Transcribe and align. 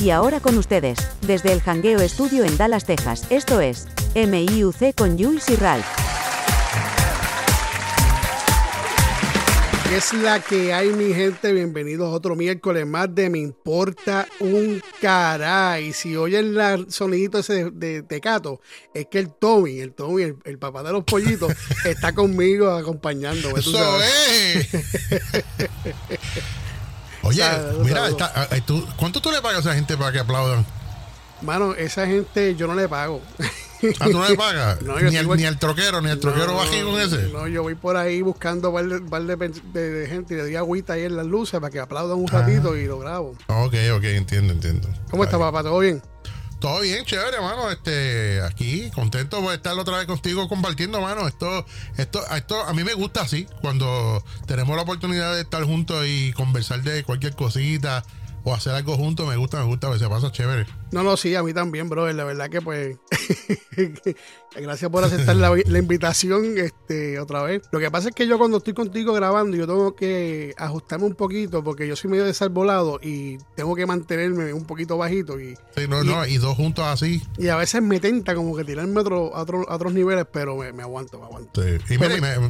Y 0.00 0.08
ahora 0.08 0.40
con 0.40 0.56
ustedes, 0.56 0.98
desde 1.20 1.52
el 1.52 1.60
Hangueo 1.60 2.00
Estudio 2.00 2.44
en 2.44 2.56
Dallas, 2.56 2.86
Texas, 2.86 3.26
esto 3.28 3.60
es 3.60 3.86
MIUC 4.14 4.94
con 4.96 5.18
Jules 5.18 5.46
y 5.50 5.56
Ralph. 5.56 5.84
es 9.94 10.14
la 10.14 10.40
que 10.40 10.72
hay, 10.72 10.88
mi 10.90 11.12
gente? 11.12 11.52
Bienvenidos 11.52 12.14
otro 12.14 12.36
miércoles 12.36 12.86
más 12.86 13.14
de 13.14 13.28
Me 13.28 13.40
Importa 13.40 14.26
un 14.38 14.80
Caray. 15.02 15.92
Si 15.92 16.16
oyen 16.16 16.58
el 16.58 16.90
sonidito 16.90 17.40
ese 17.40 17.70
de, 17.70 18.02
Tecato, 18.02 18.62
es 18.94 19.06
que 19.08 19.18
el 19.18 19.34
Tommy, 19.34 19.80
el 19.80 19.92
Tommy, 19.92 20.32
el, 20.44 20.58
papá 20.58 20.82
de 20.82 20.92
los 20.92 21.04
pollitos, 21.04 21.52
está 21.84 22.14
conmigo 22.14 22.70
acompañando. 22.70 23.54
Eso 23.54 24.00
es. 24.00 24.70
Oye, 27.22 27.44
mira, 27.84 28.08
eh, 28.08 28.62
¿cuánto 28.96 29.20
tú 29.20 29.30
le 29.30 29.42
pagas 29.42 29.58
a 29.58 29.60
esa 29.70 29.74
gente 29.74 29.96
para 29.96 30.12
que 30.12 30.18
aplaudan? 30.20 30.64
Mano, 31.42 31.74
esa 31.74 32.06
gente 32.06 32.54
yo 32.54 32.66
no 32.66 32.74
le 32.74 32.88
pago. 32.88 33.20
¿Ah, 33.98 34.06
tú 34.06 34.18
no 34.18 34.28
le 34.28 34.36
pagas? 34.36 34.80
ni, 34.82 35.16
el, 35.16 35.28
ni, 35.28 35.44
el, 35.44 35.58
troquero, 35.58 36.00
ni 36.00 36.10
el 36.10 36.20
troquero 36.20 36.54
bají 36.54 36.82
con 36.82 37.00
ese. 37.00 37.28
No, 37.28 37.46
yo 37.46 37.62
voy 37.62 37.74
por 37.74 37.96
ahí 37.96 38.20
buscando 38.20 38.70
un 38.70 39.08
par 39.08 39.22
de, 39.22 40.06
gente 40.08 40.34
y 40.34 40.36
le 40.36 40.42
doy 40.42 40.56
agüita 40.56 40.94
ahí 40.94 41.04
en 41.04 41.16
las 41.16 41.26
luces 41.26 41.60
para 41.60 41.70
que 41.70 41.80
aplaudan 41.80 42.18
un 42.18 42.28
ratito 42.28 42.76
y 42.76 42.86
lo 42.86 42.98
grabo. 42.98 43.36
Ok, 43.48 43.74
ok, 43.96 44.04
entiendo, 44.04 44.52
entiendo. 44.52 44.88
¿Cómo 45.10 45.24
está, 45.24 45.38
papá? 45.38 45.62
¿Todo 45.62 45.78
bien? 45.78 46.02
Todo 46.60 46.80
bien, 46.80 47.06
chévere, 47.06 47.36
hermano. 47.36 47.70
Este, 47.70 48.42
aquí, 48.42 48.90
contento 48.90 49.40
por 49.40 49.54
estar 49.54 49.78
otra 49.78 49.96
vez 49.96 50.06
contigo 50.06 50.46
compartiendo, 50.46 50.98
hermano. 50.98 51.26
Esto, 51.26 51.64
esto, 51.96 52.22
esto, 52.36 52.62
a 52.62 52.74
mí 52.74 52.84
me 52.84 52.92
gusta 52.92 53.22
así, 53.22 53.46
cuando 53.62 54.22
tenemos 54.46 54.76
la 54.76 54.82
oportunidad 54.82 55.34
de 55.34 55.40
estar 55.40 55.64
juntos 55.64 56.04
y 56.06 56.32
conversar 56.34 56.82
de 56.82 57.02
cualquier 57.02 57.34
cosita 57.34 58.04
o 58.44 58.54
hacer 58.54 58.74
algo 58.74 58.96
juntos, 58.96 59.26
me 59.26 59.36
gusta, 59.36 59.58
me 59.58 59.64
gusta, 59.64 59.86
a 59.86 59.90
veces 59.90 60.08
pasa 60.08 60.30
chévere. 60.30 60.66
No, 60.92 61.02
no, 61.02 61.16
sí, 61.16 61.34
a 61.34 61.42
mí 61.42 61.52
también, 61.52 61.88
brother. 61.88 62.14
La 62.14 62.24
verdad 62.24 62.48
que 62.50 62.60
pues 62.60 62.96
gracias 64.56 64.90
por 64.90 65.04
aceptar 65.04 65.36
la, 65.36 65.78
invitación 65.78 66.58
este, 66.58 67.18
otra 67.20 67.42
vez. 67.42 67.62
Lo 67.70 67.78
que 67.78 67.90
pasa 67.90 68.08
es 68.08 68.14
que 68.14 68.26
yo 68.26 68.38
cuando 68.38 68.58
estoy 68.58 68.74
contigo 68.74 69.12
grabando, 69.12 69.56
yo 69.56 69.66
tengo 69.66 69.94
que 69.94 70.54
ajustarme 70.58 71.06
un 71.06 71.14
poquito 71.14 71.62
porque 71.62 71.86
yo 71.86 71.94
soy 71.94 72.10
medio 72.10 72.24
desarbolado 72.24 72.98
y 73.02 73.38
tengo 73.54 73.74
que 73.76 73.86
mantenerme 73.86 74.52
un 74.52 74.64
poquito 74.64 74.98
bajito. 74.98 75.40
Y, 75.40 75.54
sí, 75.76 75.86
no, 75.88 76.02
no, 76.02 76.26
y 76.26 76.38
dos 76.38 76.56
juntos 76.56 76.84
así. 76.84 77.22
Y 77.38 77.48
a 77.48 77.56
veces 77.56 77.82
me 77.82 78.00
tenta 78.00 78.34
como 78.34 78.56
que 78.56 78.64
tirarme 78.64 79.00
otro, 79.00 79.34
a, 79.34 79.42
otros 79.42 79.92
niveles, 79.92 80.26
pero 80.32 80.56
me, 80.56 80.82
aguanto, 80.82 81.18
me 81.18 81.26
aguanto. 81.26 81.62
Sí. 81.62 81.94
Y 81.94 81.98
mira, 81.98 82.40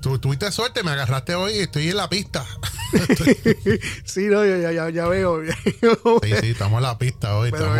tuviste 0.00 0.50
suerte, 0.52 0.82
me 0.82 0.92
agarraste 0.92 1.34
hoy 1.34 1.52
y 1.52 1.58
estoy 1.58 1.90
en 1.90 1.96
la 1.96 2.08
pista. 2.08 2.46
sí, 4.04 4.26
no, 4.26 4.44
ya, 4.44 4.72
ya, 4.72 4.90
ya 4.90 5.08
veo. 5.08 5.42
sí, 5.44 6.32
sí, 6.40 6.50
estamos 6.50 6.78
en 6.78 6.82
la 6.82 6.98
pista 6.98 7.36
hoy. 7.36 7.50
estamos 7.52 7.78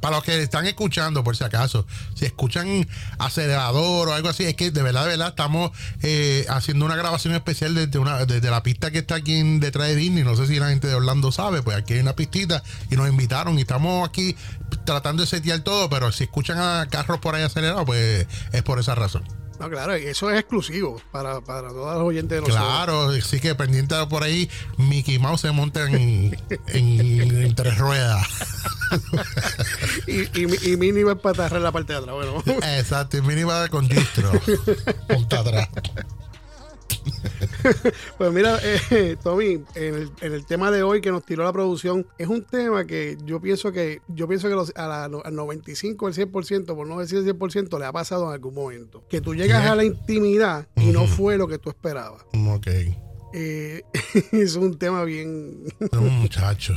para 0.00 0.16
los 0.16 0.24
que 0.24 0.42
están 0.42 0.66
escuchando, 0.66 1.22
por 1.24 1.36
si 1.36 1.44
acaso, 1.44 1.86
si 2.14 2.24
escuchan 2.24 2.88
acelerador 3.18 4.08
o 4.08 4.12
algo 4.14 4.28
así, 4.28 4.44
es 4.44 4.54
que 4.54 4.70
de 4.70 4.82
verdad, 4.82 5.02
de 5.02 5.10
verdad, 5.10 5.28
estamos 5.28 5.70
eh, 6.02 6.46
haciendo 6.48 6.84
una 6.84 6.96
grabación 6.96 7.34
especial 7.34 7.74
desde, 7.74 7.98
una, 7.98 8.24
desde 8.24 8.50
la 8.50 8.62
pista 8.62 8.90
que 8.90 8.98
está 8.98 9.16
aquí 9.16 9.58
detrás 9.58 9.88
de 9.88 9.96
Disney. 9.96 10.24
No 10.24 10.36
sé 10.36 10.46
si 10.46 10.58
la 10.58 10.68
gente 10.68 10.88
de 10.88 10.94
Orlando 10.94 11.32
sabe, 11.32 11.62
pues 11.62 11.76
aquí 11.76 11.94
hay 11.94 12.00
una 12.00 12.14
pistita 12.14 12.62
y 12.90 12.96
nos 12.96 13.08
invitaron 13.08 13.58
y 13.58 13.62
estamos 13.62 14.08
aquí 14.08 14.36
tratando 14.84 15.22
de 15.22 15.26
setear 15.26 15.60
todo, 15.60 15.88
pero 15.88 16.12
si 16.12 16.24
escuchan 16.24 16.58
a 16.58 16.86
carros 16.90 17.18
por 17.18 17.34
ahí 17.34 17.42
acelerados, 17.42 17.84
pues 17.84 18.26
es 18.52 18.62
por 18.62 18.78
esa 18.78 18.94
razón. 18.94 19.24
No, 19.58 19.70
claro, 19.70 19.94
eso 19.94 20.30
es 20.30 20.38
exclusivo 20.38 21.00
para, 21.10 21.40
para 21.40 21.68
todos 21.68 21.94
los 21.94 22.04
oyentes 22.04 22.30
de 22.30 22.40
nosotros. 22.40 22.66
Claro, 22.66 23.12
sí 23.22 23.40
que 23.40 23.54
pendiente 23.54 23.94
por 24.08 24.22
ahí, 24.22 24.50
Mickey 24.76 25.18
Mouse 25.18 25.42
se 25.42 25.50
monta 25.52 25.88
en, 25.88 26.36
en, 26.68 27.54
tres 27.54 27.78
ruedas. 27.78 28.26
y, 30.06 30.20
y, 30.38 30.72
y 30.72 30.76
Mini 30.76 31.02
va 31.02 31.12
a 31.12 31.16
patarrar 31.16 31.60
la 31.60 31.72
parte 31.72 31.92
de 31.92 32.00
atrás. 32.00 32.14
Bueno. 32.14 32.42
Exacto, 32.76 33.16
y 33.16 33.22
Mini 33.22 33.44
va 33.44 33.68
con 33.68 33.88
distro. 33.88 34.32
Ponta 35.08 35.40
atrás. 35.40 35.68
pues 38.18 38.32
mira, 38.32 38.58
eh, 38.62 39.16
Tommy, 39.22 39.62
en 39.74 40.10
el, 40.20 40.46
tema 40.46 40.70
de 40.70 40.82
hoy 40.82 41.00
que 41.00 41.10
nos 41.10 41.24
tiró 41.24 41.44
la 41.44 41.52
producción, 41.52 42.06
es 42.18 42.28
un 42.28 42.44
tema 42.44 42.84
que 42.84 43.16
yo 43.24 43.40
pienso 43.40 43.72
que 43.72 44.00
yo 44.08 44.28
pienso 44.28 44.48
que 44.48 44.54
los, 44.54 44.72
a 44.76 44.86
la, 44.86 45.04
al 45.04 45.34
95, 45.34 46.06
al 46.06 46.14
100%, 46.14 46.66
por 46.66 46.86
no 46.86 46.98
decir 46.98 47.18
el 47.18 47.26
100%, 47.26 47.78
le 47.78 47.84
ha 47.84 47.92
pasado 47.92 48.26
en 48.26 48.32
algún 48.32 48.54
momento. 48.54 49.04
Que 49.08 49.20
tú 49.20 49.34
llegas 49.34 49.66
a 49.66 49.74
la 49.74 49.84
intimidad 49.84 50.66
y 50.76 50.86
no 50.86 51.06
fue 51.06 51.36
lo 51.36 51.48
que 51.48 51.58
tú 51.58 51.70
esperabas. 51.70 52.22
Ok. 52.48 52.68
Eh, 53.34 53.82
es 54.32 54.56
un 54.56 54.78
tema 54.78 55.04
bien... 55.04 55.64
un 55.92 56.18
muchacho. 56.20 56.74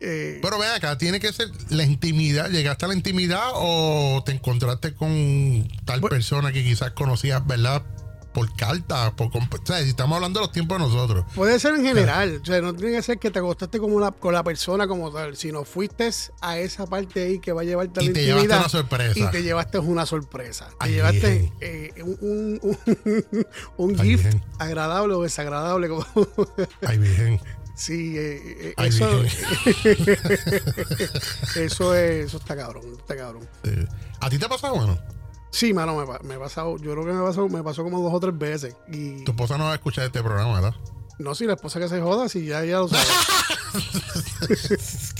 Eh, 0.00 0.38
Pero 0.40 0.58
ve 0.58 0.66
acá, 0.66 0.96
tiene 0.96 1.20
que 1.20 1.32
ser 1.32 1.50
la 1.68 1.84
intimidad. 1.84 2.48
¿Llegaste 2.48 2.86
a 2.86 2.88
la 2.88 2.94
intimidad 2.94 3.50
o 3.54 4.22
te 4.24 4.32
encontraste 4.32 4.94
con 4.94 5.68
tal 5.84 6.00
persona 6.00 6.52
que 6.52 6.64
quizás 6.64 6.92
conocías, 6.92 7.46
¿verdad? 7.46 7.84
Por 8.32 8.54
carta, 8.54 9.14
por 9.16 9.28
o 9.28 9.40
sea, 9.64 9.82
si 9.82 9.90
estamos 9.90 10.16
hablando 10.16 10.40
de 10.40 10.46
los 10.46 10.52
tiempos 10.52 10.78
de 10.78 10.84
nosotros. 10.84 11.24
Puede 11.34 11.58
ser 11.58 11.74
en 11.74 11.84
general, 11.84 12.40
o 12.42 12.44
sea, 12.44 12.60
no 12.60 12.74
tiene 12.74 12.96
que 12.96 13.02
ser 13.02 13.18
que 13.18 13.30
te 13.30 13.38
acostaste 13.38 13.78
como 13.78 13.98
la, 14.00 14.12
con 14.12 14.32
la 14.32 14.44
persona 14.44 14.86
como 14.86 15.10
tal, 15.10 15.36
sino 15.36 15.64
fuiste 15.64 16.10
a 16.40 16.58
esa 16.58 16.86
parte 16.86 17.22
ahí 17.24 17.38
que 17.38 17.52
va 17.52 17.62
a 17.62 17.64
llevarte 17.64 18.00
a 18.00 18.02
la 18.02 18.10
y 18.10 18.12
te 18.12 18.24
llevaste 18.24 18.56
una 18.56 18.68
sorpresa. 18.68 19.18
Y 19.18 19.30
te 19.30 19.42
llevaste 19.42 19.78
una 19.78 20.06
sorpresa. 20.06 20.68
te 20.80 20.90
llevaste 20.90 21.52
eh, 21.60 21.92
un, 22.02 22.58
un, 22.62 23.46
un, 23.76 23.98
gift 24.02 24.34
agradable 24.58 25.14
o 25.14 25.22
desagradable. 25.22 25.88
Como 25.88 26.06
Ay, 26.86 26.98
bien. 26.98 27.40
Sí, 27.74 28.16
eh, 28.16 28.74
eh 28.78 28.86
eso, 28.86 29.22
eso 31.56 31.94
es, 31.94 32.26
eso 32.26 32.36
está 32.36 32.54
cabrón, 32.54 32.84
está 32.98 33.16
cabrón. 33.16 33.48
¿A 34.20 34.28
ti 34.28 34.38
te 34.38 34.44
ha 34.44 34.48
pasado, 34.48 34.74
bueno? 34.74 35.19
Sí, 35.50 35.74
mano, 35.74 35.96
me, 35.96 36.28
me, 36.28 36.38
pasado, 36.38 36.76
yo 36.78 36.92
creo 36.92 37.04
que 37.04 37.12
me 37.12 37.22
pasó, 37.22 37.48
me 37.48 37.62
pasó 37.62 37.82
como 37.82 38.00
dos 38.00 38.14
o 38.14 38.20
tres 38.20 38.38
veces. 38.38 38.76
Y... 38.88 39.24
Tu 39.24 39.32
esposa 39.32 39.58
no 39.58 39.64
va 39.64 39.72
a 39.72 39.74
escuchar 39.74 40.04
este 40.04 40.22
programa, 40.22 40.54
¿verdad? 40.54 40.74
No, 41.18 41.34
si 41.34 41.44
la 41.44 41.54
esposa 41.54 41.80
que 41.80 41.88
se 41.88 42.00
joda, 42.00 42.28
si 42.28 42.46
ya, 42.46 42.64
ya 42.64 42.78
lo 42.78 42.88
sabe. 42.88 43.04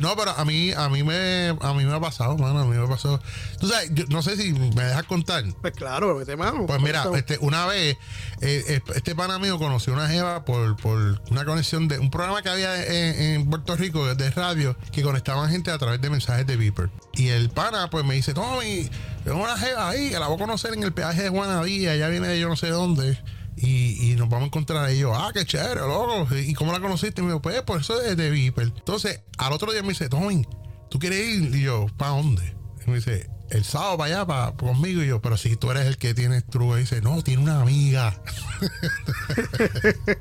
no, 0.00 0.16
pero 0.16 0.32
a 0.32 0.44
mí, 0.44 0.72
a 0.72 0.88
mí 0.88 1.02
me, 1.02 1.56
a 1.60 1.72
mí 1.72 1.84
me 1.84 1.94
ha 1.94 2.00
pasado, 2.00 2.36
mano, 2.36 2.60
a 2.60 2.64
mí 2.64 2.76
me 2.76 2.84
ha 2.84 2.88
pasado. 2.88 3.20
Tú 3.58 3.68
sabes, 3.68 3.90
yo 3.94 4.04
no 4.08 4.22
sé 4.22 4.36
si 4.36 4.52
me 4.52 4.84
dejas 4.84 5.04
contar. 5.04 5.44
Pues 5.60 5.72
claro, 5.72 6.16
mete 6.16 6.36
mano. 6.36 6.66
Pues 6.66 6.80
mira, 6.80 7.04
este, 7.14 7.38
una 7.40 7.66
vez, 7.66 7.96
eh, 8.40 8.80
este 8.94 9.14
pana 9.14 9.38
mío 9.38 9.58
conoció 9.58 9.92
una 9.92 10.08
jeva 10.08 10.44
por, 10.44 10.76
por 10.76 11.20
una 11.30 11.44
conexión 11.44 11.88
de 11.88 11.98
un 11.98 12.10
programa 12.10 12.42
que 12.42 12.50
había 12.50 12.84
en, 12.84 13.48
Puerto 13.48 13.76
Rico 13.76 14.14
de 14.14 14.30
radio 14.30 14.76
que 14.92 15.02
conectaban 15.02 15.50
gente 15.50 15.70
a 15.70 15.78
través 15.78 16.00
de 16.00 16.10
mensajes 16.10 16.46
de 16.46 16.56
Viper. 16.56 16.90
Y 17.14 17.28
el 17.28 17.48
pana, 17.50 17.88
pues 17.90 18.04
me 18.04 18.14
dice, 18.14 18.34
Tommy, 18.34 18.90
tengo 19.24 19.42
una 19.42 19.56
jeva 19.56 19.88
ahí 19.88 20.10
que 20.10 20.18
la 20.18 20.26
voy 20.26 20.36
a 20.36 20.38
conocer 20.38 20.74
en 20.74 20.82
el 20.82 20.92
peaje 20.92 21.22
de 21.22 21.28
Juanadía, 21.30 21.94
ella 21.94 22.08
viene 22.08 22.28
de 22.28 22.40
yo 22.40 22.48
no 22.48 22.56
sé 22.56 22.68
dónde. 22.68 23.18
Y, 23.56 24.14
nos 24.16 24.28
vamos 24.28 24.44
a 24.44 24.46
encontrar 24.46 24.90
yo, 24.90 25.14
ah, 25.14 25.30
qué 25.32 25.44
chévere, 25.44 25.80
loco. 25.80 26.34
¿Y 26.34 26.52
cómo 26.54 26.72
la 26.72 26.80
conociste? 26.80 27.20
Y 27.20 27.24
me 27.24 27.30
dijo, 27.30 27.42
pues, 27.42 27.62
por 27.62 27.80
eso 27.80 28.00
es 28.02 28.16
de 28.16 28.30
Viper. 28.30 28.72
Entonces, 28.76 29.22
al 29.38 29.52
otro 29.52 29.72
día 29.72 29.82
me 29.82 29.88
dice, 29.88 30.08
Tommy, 30.08 30.46
¿tú 30.90 30.98
quieres 30.98 31.26
ir? 31.26 31.54
Y 31.54 31.62
yo, 31.62 31.86
¿para 31.96 32.12
dónde? 32.12 32.54
Y 32.86 32.90
me 32.90 32.96
dice, 32.96 33.30
el 33.50 33.64
sábado 33.64 33.98
para 33.98 34.14
allá, 34.14 34.26
para, 34.26 34.52
conmigo. 34.52 35.02
Y 35.02 35.08
yo, 35.08 35.22
pero 35.22 35.36
si 35.36 35.56
tú 35.56 35.70
eres 35.70 35.86
el 35.86 35.96
que 35.96 36.14
tienes 36.14 36.46
truco, 36.46 36.76
y 36.76 36.82
dice, 36.82 37.00
no, 37.00 37.22
tiene 37.22 37.42
una 37.42 37.62
amiga. 37.62 38.20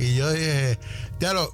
y 0.00 0.14
yo 0.14 0.32
dije, 0.32 0.78
ya 1.20 1.34
lo, 1.34 1.52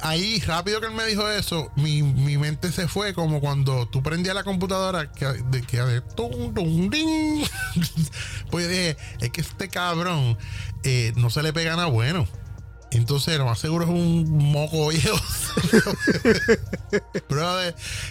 ahí 0.00 0.40
rápido 0.40 0.80
que 0.80 0.86
él 0.86 0.94
me 0.94 1.04
dijo 1.04 1.28
eso, 1.28 1.70
mi, 1.76 2.02
mente 2.02 2.72
se 2.72 2.88
fue 2.88 3.12
como 3.12 3.40
cuando 3.40 3.86
tú 3.86 4.02
prendías 4.02 4.34
la 4.34 4.44
computadora 4.44 5.12
que 5.12 5.26
de 5.26 5.60
que 5.60 5.82
de 5.82 6.00
tum, 6.00 6.54
tum, 6.54 6.90
pues 8.50 8.64
yo 8.64 8.70
dije, 8.70 8.96
es 9.20 9.28
que 9.28 9.42
este 9.42 9.68
cabrón 9.68 10.38
eh, 10.84 11.12
no 11.16 11.28
se 11.28 11.42
le 11.42 11.52
pega 11.52 11.76
nada 11.76 11.88
bueno. 11.88 12.26
Entonces, 12.92 13.36
lo 13.38 13.44
más 13.44 13.58
seguro 13.58 13.84
es 13.84 13.90
un 13.90 14.50
moco 14.50 14.88
viejo. 14.88 15.16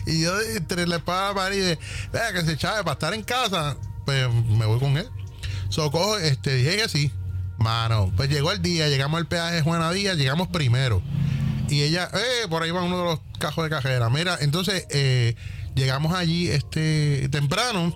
y 0.05 0.21
yo 0.21 0.39
entre 0.55 0.85
la 0.87 0.97
espada 0.97 1.33
para 1.33 1.55
y 1.55 1.59
de, 1.59 1.79
vea 2.13 2.33
que 2.33 2.43
se 2.43 2.51
echaba 2.53 2.83
para 2.83 2.93
estar 2.93 3.15
en 3.15 3.23
casa, 3.23 3.75
pues 4.05 4.31
me 4.31 4.67
voy 4.67 4.79
con 4.79 4.95
él. 4.95 5.09
Socojo, 5.69 6.19
este, 6.19 6.53
dije 6.53 6.77
que 6.77 6.87
sí. 6.87 7.11
Mano, 7.59 8.11
pues 8.15 8.29
llegó 8.29 8.51
el 8.51 8.61
día, 8.61 8.87
llegamos 8.87 9.19
al 9.19 9.27
peaje 9.27 9.55
de 9.55 9.61
Juana 9.61 9.91
Díaz, 9.91 10.17
llegamos 10.17 10.47
primero. 10.47 11.01
Y 11.67 11.83
ella, 11.83 12.09
eh, 12.13 12.47
por 12.49 12.63
ahí 12.63 12.71
va 12.71 12.81
uno 12.81 12.97
de 12.97 13.03
los 13.03 13.19
cajos 13.37 13.63
de 13.65 13.69
cajera. 13.69 14.09
Mira, 14.09 14.37
entonces 14.41 14.87
eh, 14.89 15.35
llegamos 15.75 16.13
allí 16.13 16.49
este 16.49 17.29
temprano 17.29 17.93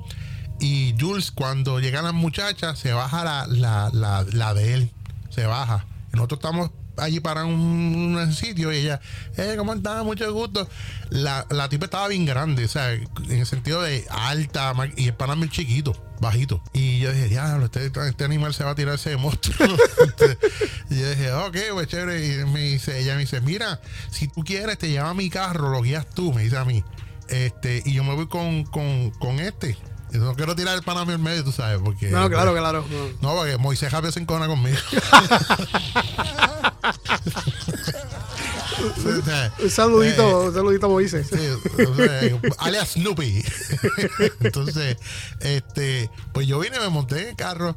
y 0.60 0.95
Jules, 1.00 1.31
cuando 1.31 1.80
llegan 1.80 2.04
las 2.04 2.13
muchachas, 2.13 2.77
se 2.77 2.94
baja 2.94 3.24
la, 3.24 3.48
la, 3.48 3.89
la, 3.94 4.25
la 4.31 4.54
de 4.54 4.74
él. 4.74 4.92
Se 5.30 5.45
baja. 5.45 5.86
nosotros 6.12 6.39
estamos 6.39 6.69
allí 6.98 7.19
para 7.19 7.45
un, 7.45 8.16
un 8.16 8.34
sitio 8.34 8.72
y 8.72 8.78
ella, 8.78 9.01
eh, 9.38 9.56
¿cómo 9.57 9.74
estás? 9.74 10.04
Mucho 10.04 10.31
gusto. 10.34 10.68
La, 11.10 11.45
la 11.50 11.69
tipa 11.69 11.86
estaba 11.86 12.07
bien 12.07 12.25
grande, 12.25 12.66
o 12.66 12.68
sea, 12.68 12.94
en 12.94 13.07
el 13.30 13.45
sentido 13.45 13.81
de 13.81 14.06
alta 14.10 14.74
y 14.95 15.07
el 15.07 15.13
pana 15.13 15.36
muy 15.36 15.50
chiquito, 15.50 15.94
bajito. 16.19 16.62
Y 16.74 17.00
yo 17.00 17.12
dije, 17.12 17.30
diablo, 17.30 17.66
este, 17.66 17.86
este 17.86 18.24
animal 18.24 18.54
se 18.54 18.63
va 18.63 18.72
a 18.72 18.75
tirar 18.75 18.95
ese 18.95 19.18
monstruo. 19.18 19.56
Y 20.90 21.00
yo 21.00 21.10
dije, 21.10 21.31
ok, 21.31 21.57
pues 21.74 21.88
chévere. 21.88 22.25
Y 22.25 22.45
me 22.45 22.60
dice, 22.60 23.00
ella 23.00 23.16
me 23.16 23.22
dice, 23.22 23.42
mira, 23.42 23.81
si 24.12 24.28
tú 24.28 24.44
quieres, 24.44 24.78
te 24.78 24.89
lleva 24.89 25.10
a 25.10 25.13
mi 25.16 25.30
carro, 25.30 25.69
lo 25.69 25.81
guías 25.81 26.07
tú, 26.07 26.34
me 26.34 26.44
dice 26.44 26.57
a 26.57 26.66
mí. 26.66 26.84
Este, 27.30 27.81
y 27.86 27.94
yo 27.94 28.04
me 28.04 28.13
voy 28.13 28.28
con, 28.28 28.63
con, 28.66 29.10
con 29.12 29.39
este. 29.39 29.75
No 30.12 30.36
quiero 30.36 30.56
tirar 30.56 30.75
el 30.75 30.84
pana 30.84 31.06
mío 31.06 31.16
en 31.16 31.24
medio, 31.24 31.44
tú 31.44 31.51
sabes, 31.51 31.80
porque. 31.84 32.10
No, 32.10 32.30
claro, 32.30 32.54
claro. 32.54 32.86
no. 32.89 33.30
No, 33.30 33.36
porque 33.36 33.57
Moisés 33.57 33.89
Javier 33.89 34.13
se 34.13 34.19
encona 34.19 34.46
conmigo. 34.46 34.78
Un 39.62 39.70
saludito, 39.70 40.42
un 40.46 40.54
saludito 40.54 40.86
a 40.88 40.90
Moisés. 40.90 41.28
Sí, 41.30 41.84
o 41.86 41.96
sea, 41.96 42.22
alias 42.60 42.90
Snoopy. 42.94 43.44
Entonces, 44.42 44.98
este, 45.40 46.10
pues 46.34 46.48
yo 46.48 46.60
vine, 46.60 46.80
me 46.80 46.90
monté 46.90 47.22
en 47.22 47.28
el 47.30 47.36
carro 47.36 47.75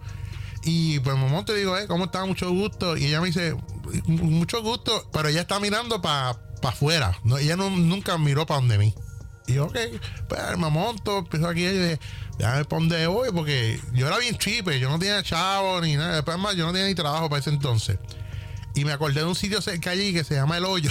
y 0.64 0.98
pues 1.00 1.16
me 1.16 1.26
monto 1.28 1.54
y 1.54 1.60
digo, 1.60 1.76
eh, 1.78 1.86
¿cómo 1.86 2.06
está? 2.06 2.24
Mucho 2.24 2.50
gusto. 2.50 2.96
Y 2.96 3.06
ella 3.06 3.20
me 3.20 3.26
dice, 3.28 3.56
mucho 4.06 4.62
gusto, 4.62 5.08
pero 5.12 5.28
ella 5.28 5.42
está 5.42 5.60
mirando 5.60 6.00
para 6.00 6.36
afuera. 6.62 7.16
No, 7.24 7.38
ella 7.38 7.56
no- 7.56 7.70
nunca 7.70 8.18
miró 8.18 8.46
para 8.46 8.60
donde 8.60 8.78
mí. 8.78 8.94
Y 9.46 9.54
yo, 9.54 9.66
ok, 9.66 9.76
pues 10.28 10.40
me 10.58 10.68
monto, 10.70 11.18
empiezo 11.18 11.46
aquí 11.46 11.64
y 11.64 11.68
dije, 11.68 12.00
déjame 12.38 12.64
para 12.64 12.80
dónde 12.80 13.06
voy, 13.06 13.30
porque 13.32 13.80
yo 13.92 14.08
era 14.08 14.18
bien 14.18 14.36
chipe, 14.38 14.80
yo 14.80 14.88
no 14.88 14.98
tenía 14.98 15.22
chavo 15.22 15.80
ni 15.80 15.94
nada. 15.94 16.16
Después 16.16 16.36
más, 16.38 16.56
yo 16.56 16.66
no 16.66 16.72
tenía 16.72 16.88
ni 16.88 16.96
trabajo 16.96 17.28
para 17.30 17.38
ese 17.38 17.50
entonces. 17.50 17.98
Y 18.76 18.84
me 18.84 18.92
acordé 18.92 19.20
de 19.20 19.26
un 19.26 19.34
sitio 19.34 19.60
cerca 19.60 19.90
allí 19.90 20.12
que 20.12 20.22
se 20.22 20.34
llama 20.34 20.56
El 20.58 20.66
Hoyo. 20.66 20.90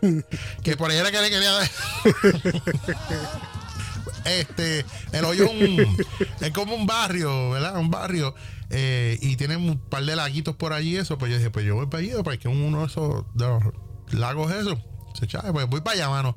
que 0.62 0.76
por 0.76 0.90
ahí 0.90 0.96
era 0.96 1.10
que 1.10 1.20
le 1.20 1.30
quería 1.30 1.52
dar. 1.52 1.70
este, 4.24 4.84
el 5.12 5.24
hoyo 5.24 5.44
es, 5.44 5.50
un- 5.50 5.96
es 6.40 6.50
como 6.52 6.74
un 6.74 6.86
barrio, 6.86 7.50
¿verdad? 7.50 7.78
Un 7.78 7.90
barrio. 7.90 8.34
eh, 8.70 9.18
y 9.22 9.36
tiene 9.36 9.56
un 9.56 9.78
par 9.78 10.04
de 10.04 10.14
laguitos 10.16 10.56
por 10.56 10.72
allí, 10.72 10.96
eso. 10.96 11.18
Pues 11.18 11.30
yo 11.32 11.38
dije, 11.38 11.50
pues 11.50 11.64
yo 11.64 11.74
voy 11.74 11.86
para 11.86 12.02
allí, 12.02 12.10
para 12.24 12.36
que 12.36 12.48
uno 12.48 12.80
de 12.80 12.86
esos 12.86 13.24
de 13.34 13.46
los 13.46 13.62
lagos, 14.12 14.52
eso. 14.52 14.82
Se 15.18 15.26
chave, 15.26 15.52
pues 15.52 15.66
voy 15.68 15.80
para 15.80 15.94
allá, 15.96 16.08
mano. 16.10 16.36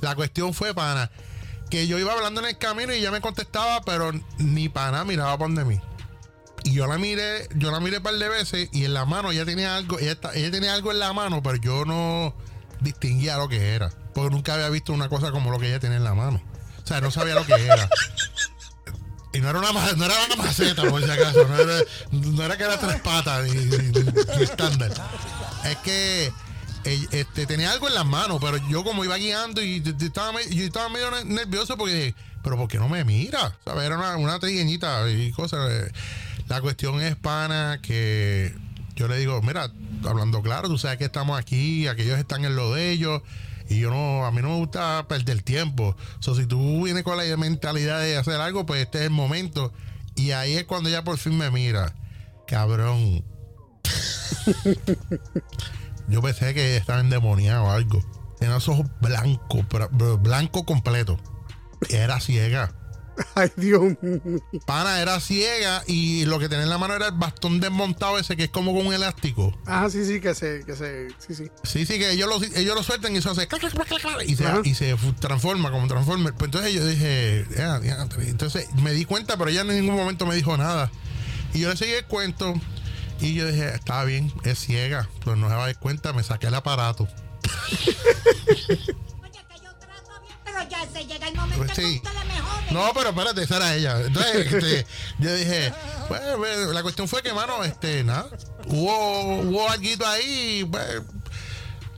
La 0.00 0.14
cuestión 0.14 0.52
fue, 0.54 0.74
pana, 0.74 1.10
que 1.70 1.86
yo 1.86 1.98
iba 1.98 2.12
hablando 2.12 2.40
en 2.40 2.48
el 2.48 2.58
camino 2.58 2.92
y 2.92 2.98
ella 2.98 3.10
me 3.10 3.20
contestaba, 3.20 3.80
pero 3.82 4.12
ni 4.38 4.68
pana 4.68 5.04
miraba 5.04 5.36
por 5.38 5.48
donde 5.48 5.64
mí. 5.64 5.80
Y 6.66 6.72
yo 6.72 6.88
la 6.88 6.98
miré, 6.98 7.48
yo 7.54 7.70
la 7.70 7.78
miré 7.78 7.98
un 7.98 8.02
par 8.02 8.14
de 8.14 8.28
veces 8.28 8.68
y 8.72 8.84
en 8.84 8.92
la 8.92 9.04
mano 9.04 9.30
ella 9.30 9.44
tenía 9.44 9.76
algo, 9.76 10.00
ella, 10.00 10.18
ella 10.34 10.50
tenía 10.50 10.74
algo 10.74 10.90
en 10.90 10.98
la 10.98 11.12
mano, 11.12 11.40
pero 11.40 11.56
yo 11.58 11.84
no 11.84 12.34
distinguía 12.80 13.36
lo 13.36 13.48
que 13.48 13.74
era. 13.74 13.90
Porque 14.12 14.34
nunca 14.34 14.54
había 14.54 14.68
visto 14.68 14.92
una 14.92 15.08
cosa 15.08 15.30
como 15.30 15.52
lo 15.52 15.60
que 15.60 15.68
ella 15.68 15.78
tenía 15.78 15.96
en 15.98 16.02
la 16.04 16.14
mano. 16.14 16.42
O 16.82 16.86
sea, 16.86 17.00
no 17.00 17.12
sabía 17.12 17.36
lo 17.36 17.46
que 17.46 17.54
era. 17.54 17.88
Y 19.32 19.40
no 19.40 19.50
era 19.50 19.60
una, 19.60 19.70
no 19.72 20.04
era 20.06 20.14
una 20.26 20.36
maceta, 20.42 20.82
por 20.88 21.04
si 21.04 21.10
acaso. 21.10 21.46
No 21.46 21.56
era, 21.56 21.80
no 22.10 22.42
era 22.42 22.56
que 22.56 22.64
era 22.64 22.78
tres 22.80 23.00
patas 23.00 23.44
ni, 23.44 24.42
estándar. 24.42 24.90
Es 25.64 25.76
que 25.78 26.32
eh, 26.84 27.06
este, 27.12 27.46
tenía 27.46 27.70
algo 27.70 27.86
en 27.86 27.94
las 27.94 28.06
manos, 28.06 28.38
pero 28.40 28.56
yo 28.68 28.82
como 28.82 29.04
iba 29.04 29.16
guiando 29.18 29.62
y 29.62 29.82
yo 29.82 29.92
estaba, 30.00 30.40
yo 30.42 30.64
estaba 30.64 30.88
medio 30.88 31.10
ne- 31.10 31.24
nervioso 31.24 31.76
porque 31.76 31.94
dije, 31.94 32.14
pero 32.42 32.56
¿por 32.56 32.66
qué 32.68 32.78
no 32.78 32.88
me 32.88 33.04
mira? 33.04 33.56
¿Sabes? 33.64 33.84
Era 33.84 33.98
una, 33.98 34.16
una 34.16 34.38
trigueñita 34.38 35.08
y 35.10 35.30
cosas. 35.32 35.90
La 36.48 36.60
cuestión 36.60 37.00
es, 37.02 37.16
pana, 37.16 37.80
que 37.82 38.54
yo 38.94 39.08
le 39.08 39.18
digo, 39.18 39.42
mira, 39.42 39.70
hablando 40.04 40.42
claro, 40.42 40.68
tú 40.68 40.78
sabes 40.78 40.98
que 40.98 41.04
estamos 41.04 41.38
aquí, 41.38 41.86
aquellos 41.86 42.18
están 42.18 42.44
en 42.44 42.56
lo 42.56 42.74
de 42.74 42.90
ellos. 42.90 43.22
Y 43.68 43.80
yo 43.80 43.90
no, 43.90 44.24
a 44.24 44.30
mí 44.30 44.40
no 44.42 44.50
me 44.50 44.56
gusta 44.56 45.06
perder 45.08 45.42
tiempo. 45.42 45.96
O 46.18 46.22
sea, 46.22 46.34
si 46.34 46.46
tú 46.46 46.84
vienes 46.84 47.02
con 47.02 47.16
la 47.16 47.36
mentalidad 47.36 48.00
de 48.00 48.16
hacer 48.16 48.40
algo, 48.40 48.64
pues 48.64 48.82
este 48.82 48.98
es 48.98 49.04
el 49.04 49.10
momento. 49.10 49.72
Y 50.14 50.30
ahí 50.30 50.54
es 50.54 50.64
cuando 50.64 50.88
ella 50.88 51.02
por 51.02 51.18
fin 51.18 51.36
me 51.36 51.50
mira. 51.50 51.94
Cabrón. 52.46 53.24
yo 56.08 56.22
pensé 56.22 56.54
que 56.54 56.76
estaba 56.76 57.00
endemoniado 57.00 57.64
o 57.64 57.70
algo. 57.70 58.04
Tenía 58.38 58.54
los 58.54 58.68
ojos 58.68 58.86
blancos, 59.00 59.66
blanco 60.20 60.64
completo. 60.64 61.18
Era 61.90 62.20
ciega. 62.20 62.72
Ay, 63.34 63.50
Dios 63.56 63.82
mío. 64.00 64.20
Pana 64.66 65.00
era 65.00 65.20
ciega 65.20 65.82
y 65.86 66.24
lo 66.26 66.38
que 66.38 66.48
tenía 66.48 66.64
en 66.64 66.70
la 66.70 66.78
mano 66.78 66.94
era 66.94 67.08
el 67.08 67.14
bastón 67.14 67.60
desmontado 67.60 68.18
ese 68.18 68.36
que 68.36 68.44
es 68.44 68.50
como 68.50 68.74
con 68.74 68.86
un 68.86 68.94
elástico. 68.94 69.56
Ah, 69.66 69.88
sí, 69.90 70.04
sí, 70.04 70.20
que 70.20 70.34
se, 70.34 70.64
que 70.64 70.76
se, 70.76 71.08
sí, 71.18 71.34
sí. 71.34 71.50
Sí, 71.62 71.86
sí, 71.86 71.98
que 71.98 72.12
ellos 72.12 72.28
lo, 72.28 72.42
ellos 72.58 72.74
lo 72.74 72.82
sueltan 72.82 73.14
y 73.14 73.18
eso 73.18 73.30
hace 73.30 73.48
y 74.26 74.36
se, 74.36 74.46
Ajá. 74.46 74.60
y 74.64 74.74
se 74.74 74.96
transforma 75.20 75.70
como 75.70 75.86
transforma. 75.86 76.32
Pues 76.32 76.48
entonces 76.48 76.72
yo 76.72 76.86
dije, 76.86 77.46
entonces 78.20 78.68
me 78.82 78.92
di 78.92 79.04
cuenta, 79.04 79.36
pero 79.36 79.50
ella 79.50 79.62
en 79.62 79.68
ningún 79.68 79.96
momento 79.96 80.26
me 80.26 80.34
dijo 80.34 80.56
nada. 80.56 80.90
Y 81.54 81.60
yo 81.60 81.70
le 81.70 81.76
seguí 81.76 81.92
el 81.92 82.04
cuento 82.04 82.54
y 83.20 83.34
yo 83.34 83.46
dije, 83.46 83.74
está 83.74 84.04
bien, 84.04 84.32
es 84.44 84.58
ciega, 84.58 85.08
pero 85.24 85.36
no 85.36 85.48
se 85.48 85.54
va 85.54 85.64
a 85.64 85.66
dar 85.66 85.78
cuenta, 85.78 86.12
me 86.12 86.22
saqué 86.22 86.48
el 86.48 86.54
aparato. 86.54 87.08
ya 90.68 90.86
se 90.92 91.06
llega 91.06 91.28
el 91.28 91.34
momento 91.34 91.64
Pues 91.64 91.76
sí. 91.76 92.00
que. 92.02 92.10
No, 92.74 92.90
pero 92.94 93.10
espérate, 93.10 93.42
esa 93.42 93.56
era 93.58 93.74
ella. 93.74 94.00
Entonces, 94.00 94.52
este, 94.52 94.86
yo 95.18 95.34
dije, 95.34 95.72
pues, 96.08 96.20
pues, 96.36 96.68
la 96.68 96.82
cuestión 96.82 97.06
fue 97.08 97.22
que, 97.22 97.32
mano, 97.32 97.62
este, 97.64 98.02
nada, 98.04 98.28
hubo, 98.66 99.40
hubo 99.42 99.70
algo 99.70 100.06
ahí, 100.06 100.66
pues, 100.70 101.02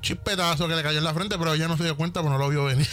chispetazo 0.03 0.69
que 0.69 0.76
le 0.76 0.82
cayó 0.82 0.99
en 0.99 1.05
la 1.05 1.15
frente, 1.15 1.37
pero 1.38 1.55
ella 1.55 1.69
no 1.69 1.76
se 1.76 1.85
dio 1.85 1.97
cuenta, 1.97 2.20
pues 2.20 2.31
no 2.31 2.38
lo 2.38 2.49
vio 2.50 2.65
venir. 2.67 2.87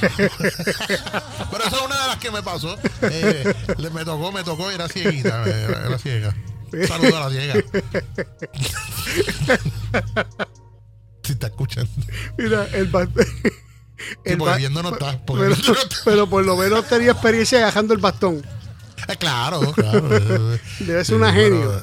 pero 0.00 1.64
esa 1.64 1.76
es 1.76 1.82
una 1.82 2.00
de 2.02 2.06
las 2.08 2.16
que 2.18 2.30
me 2.30 2.42
pasó. 2.42 2.76
Eh, 3.02 3.54
le- 3.78 3.90
me 3.90 4.04
tocó, 4.04 4.30
me 4.30 4.44
tocó, 4.44 4.70
era 4.70 4.88
cieguita, 4.88 5.42
era, 5.44 5.86
era 5.86 5.98
ciega. 5.98 6.34
Saludo 6.88 7.16
a 7.16 7.28
la 7.28 7.30
ciega. 7.30 7.54
si 11.22 11.32
está 11.32 11.46
escuchando. 11.46 11.90
Mira, 12.38 12.66
el 12.72 12.86
bastón. 12.86 13.26
Sí, 14.24 14.36
porque 14.36 14.56
viendo 14.58 14.82
no 14.82 14.90
está, 14.90 15.20
pero, 16.04 16.28
por 16.28 16.44
lo 16.44 16.56
menos 16.56 16.86
tenía 16.88 17.12
experiencia 17.12 17.58
agajando 17.58 17.94
el 17.94 18.00
bastón. 18.00 18.42
Eh, 19.08 19.16
claro, 19.18 19.72
claro. 19.72 20.08
Debe 20.80 21.04
ser 21.04 21.16
una 21.16 21.32
Sí, 21.32 21.40
genio. 21.40 21.82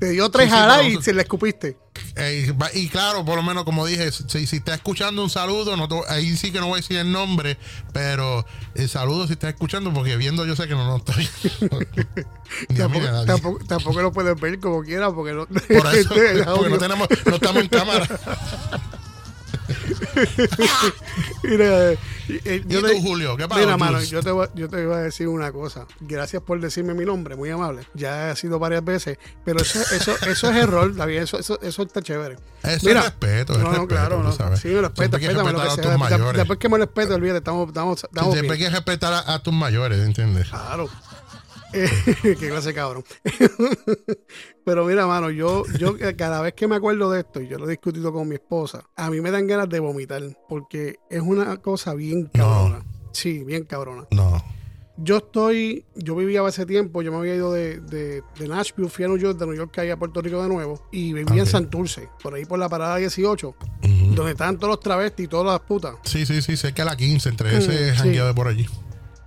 Te 0.00 0.10
dio 0.10 0.30
tres 0.30 0.50
Sí, 0.50 0.56
sí, 0.80 0.96
y 0.98 1.02
se 1.02 1.12
le 1.12 1.20
escupiste. 1.20 1.76
Eh, 2.16 2.54
y 2.72 2.88
claro, 2.88 3.22
por 3.22 3.36
lo 3.36 3.42
menos 3.42 3.64
como 3.64 3.84
dije, 3.84 4.10
si, 4.10 4.46
si 4.46 4.56
está 4.56 4.74
escuchando 4.74 5.22
un 5.22 5.28
saludo, 5.28 5.76
no 5.76 5.86
ahí 6.08 6.36
sí 6.38 6.50
que 6.50 6.58
no 6.58 6.68
voy 6.68 6.78
a 6.78 6.80
decir 6.80 6.96
el 6.96 7.12
nombre, 7.12 7.58
pero 7.92 8.46
el 8.74 8.88
saludo 8.88 9.26
si 9.26 9.34
está 9.34 9.50
escuchando, 9.50 9.92
porque 9.92 10.16
viendo 10.16 10.46
yo 10.46 10.56
sé 10.56 10.66
que 10.66 10.74
no, 10.74 10.86
no 10.86 10.96
estoy. 10.96 11.28
Tampoco, 12.76 13.06
tampoco, 13.26 13.64
tampoco 13.64 14.02
lo 14.02 14.12
puedes 14.12 14.40
ver 14.40 14.58
como 14.58 14.82
quiera 14.82 15.12
porque 15.12 15.32
no, 15.32 15.46
Por 15.46 15.94
eso, 15.94 16.14
el 16.14 16.44
porque 16.44 16.70
no 16.70 16.78
tenemos, 16.78 17.08
no 17.26 17.34
estamos 17.36 17.62
en 17.62 17.68
cámara. 17.68 18.08
Mira, 21.42 21.92
eh, 21.92 21.98
eh, 22.28 22.62
¿Y 22.66 22.72
yo 22.72 22.80
tú, 22.80 22.86
te- 22.86 23.00
Julio? 23.00 23.36
¿Qué 23.36 23.48
pasó, 23.48 23.60
Mira, 23.60 23.76
mano, 23.76 24.00
yo 24.02 24.22
te, 24.22 24.30
voy, 24.30 24.48
yo 24.54 24.68
te 24.68 24.84
voy 24.86 24.94
a 24.94 24.98
decir 25.00 25.28
una 25.28 25.52
cosa. 25.52 25.86
Gracias 26.00 26.42
por 26.42 26.60
decirme 26.60 26.94
mi 26.94 27.04
nombre, 27.04 27.36
muy 27.36 27.50
amable. 27.50 27.86
Ya 27.94 28.30
ha 28.30 28.36
sido 28.36 28.58
varias 28.58 28.84
veces, 28.84 29.18
pero 29.44 29.60
eso, 29.60 29.80
eso, 29.94 30.14
eso 30.28 30.50
es 30.50 30.56
error, 30.56 30.92
bien, 31.06 31.22
eso, 31.24 31.38
eso, 31.38 31.60
eso 31.62 31.82
está 31.82 32.02
chévere. 32.02 32.36
Eso 32.62 32.86
Mira, 32.86 33.00
es 33.00 33.06
respeto, 33.06 33.52
es 33.54 33.58
no, 33.58 33.64
no, 33.64 33.70
respeto, 33.70 33.88
claro, 33.88 34.22
no. 34.22 34.32
Sí, 34.56 34.68
me 34.68 34.80
respeto, 34.82 35.16
hay 35.16 35.26
respétame 35.26 35.52
lo 35.52 35.62
que 35.62 35.70
sea. 35.82 36.32
Después 36.32 36.58
que 36.58 36.68
me 36.68 36.78
respeto, 36.78 37.14
olvídate, 37.14 37.38
estamos, 37.38 37.68
estamos, 37.68 38.04
estamos 38.04 38.32
Siempre 38.34 38.52
hay 38.54 38.58
bien. 38.58 38.70
que 38.70 38.76
respetar 38.76 39.12
a, 39.12 39.34
a 39.34 39.42
tus 39.42 39.52
mayores, 39.54 40.00
¿entiendes? 40.00 40.48
Claro. 40.48 40.88
Eh, 41.72 41.88
qué 42.22 42.48
clase 42.48 42.74
cabrón. 42.74 43.04
Pero 44.64 44.84
mira, 44.84 45.06
mano, 45.06 45.30
yo, 45.30 45.64
yo 45.78 45.94
cada 46.16 46.40
vez 46.42 46.54
que 46.54 46.66
me 46.68 46.76
acuerdo 46.76 47.10
de 47.10 47.20
esto, 47.20 47.40
y 47.40 47.48
yo 47.48 47.58
lo 47.58 47.66
he 47.66 47.70
discutido 47.70 48.12
con 48.12 48.28
mi 48.28 48.34
esposa, 48.36 48.82
a 48.96 49.10
mí 49.10 49.20
me 49.20 49.30
dan 49.30 49.46
ganas 49.46 49.68
de 49.68 49.80
vomitar, 49.80 50.22
porque 50.48 50.96
es 51.08 51.20
una 51.20 51.56
cosa 51.58 51.94
bien 51.94 52.30
No. 52.34 52.44
cabrona. 52.44 52.84
Sí, 53.12 53.42
bien 53.44 53.64
cabrona. 53.64 54.06
No. 54.10 54.42
Yo 55.02 55.16
estoy, 55.16 55.86
yo 55.94 56.14
vivía 56.14 56.44
hace 56.46 56.66
tiempo, 56.66 57.00
yo 57.00 57.10
me 57.10 57.16
había 57.18 57.34
ido 57.34 57.52
de, 57.52 57.80
de, 57.80 58.22
de 58.38 58.48
Nashville, 58.48 58.90
fui 58.90 59.06
a 59.06 59.08
New 59.08 59.16
York, 59.16 59.38
de 59.38 59.46
New 59.46 59.54
York 59.54 59.70
caí 59.74 59.88
a 59.88 59.96
Puerto 59.96 60.20
Rico 60.20 60.42
de 60.42 60.48
nuevo, 60.50 60.86
y 60.92 61.14
vivía 61.14 61.36
en 61.36 61.40
Ok. 61.42 61.48
Santurce, 61.48 62.08
por 62.22 62.34
ahí 62.34 62.44
por 62.44 62.58
la 62.58 62.68
parada 62.68 62.96
18, 62.96 63.48
Ujú. 63.48 64.14
donde 64.14 64.32
estaban 64.32 64.58
todos 64.58 64.72
los 64.72 64.80
travestis 64.80 65.24
y 65.24 65.28
todas 65.28 65.46
las 65.46 65.60
putas. 65.66 65.94
Sí, 66.04 66.26
sí, 66.26 66.42
sí, 66.42 66.54
sé 66.58 66.74
que 66.74 66.82
a 66.82 66.84
la 66.84 66.96
15, 66.96 67.30
entre 67.30 67.56
ese 67.56 67.70
Mm, 67.70 67.92
sí. 67.94 67.96
jangueo 67.98 68.26
de 68.26 68.34
por 68.34 68.46
allí. 68.48 68.66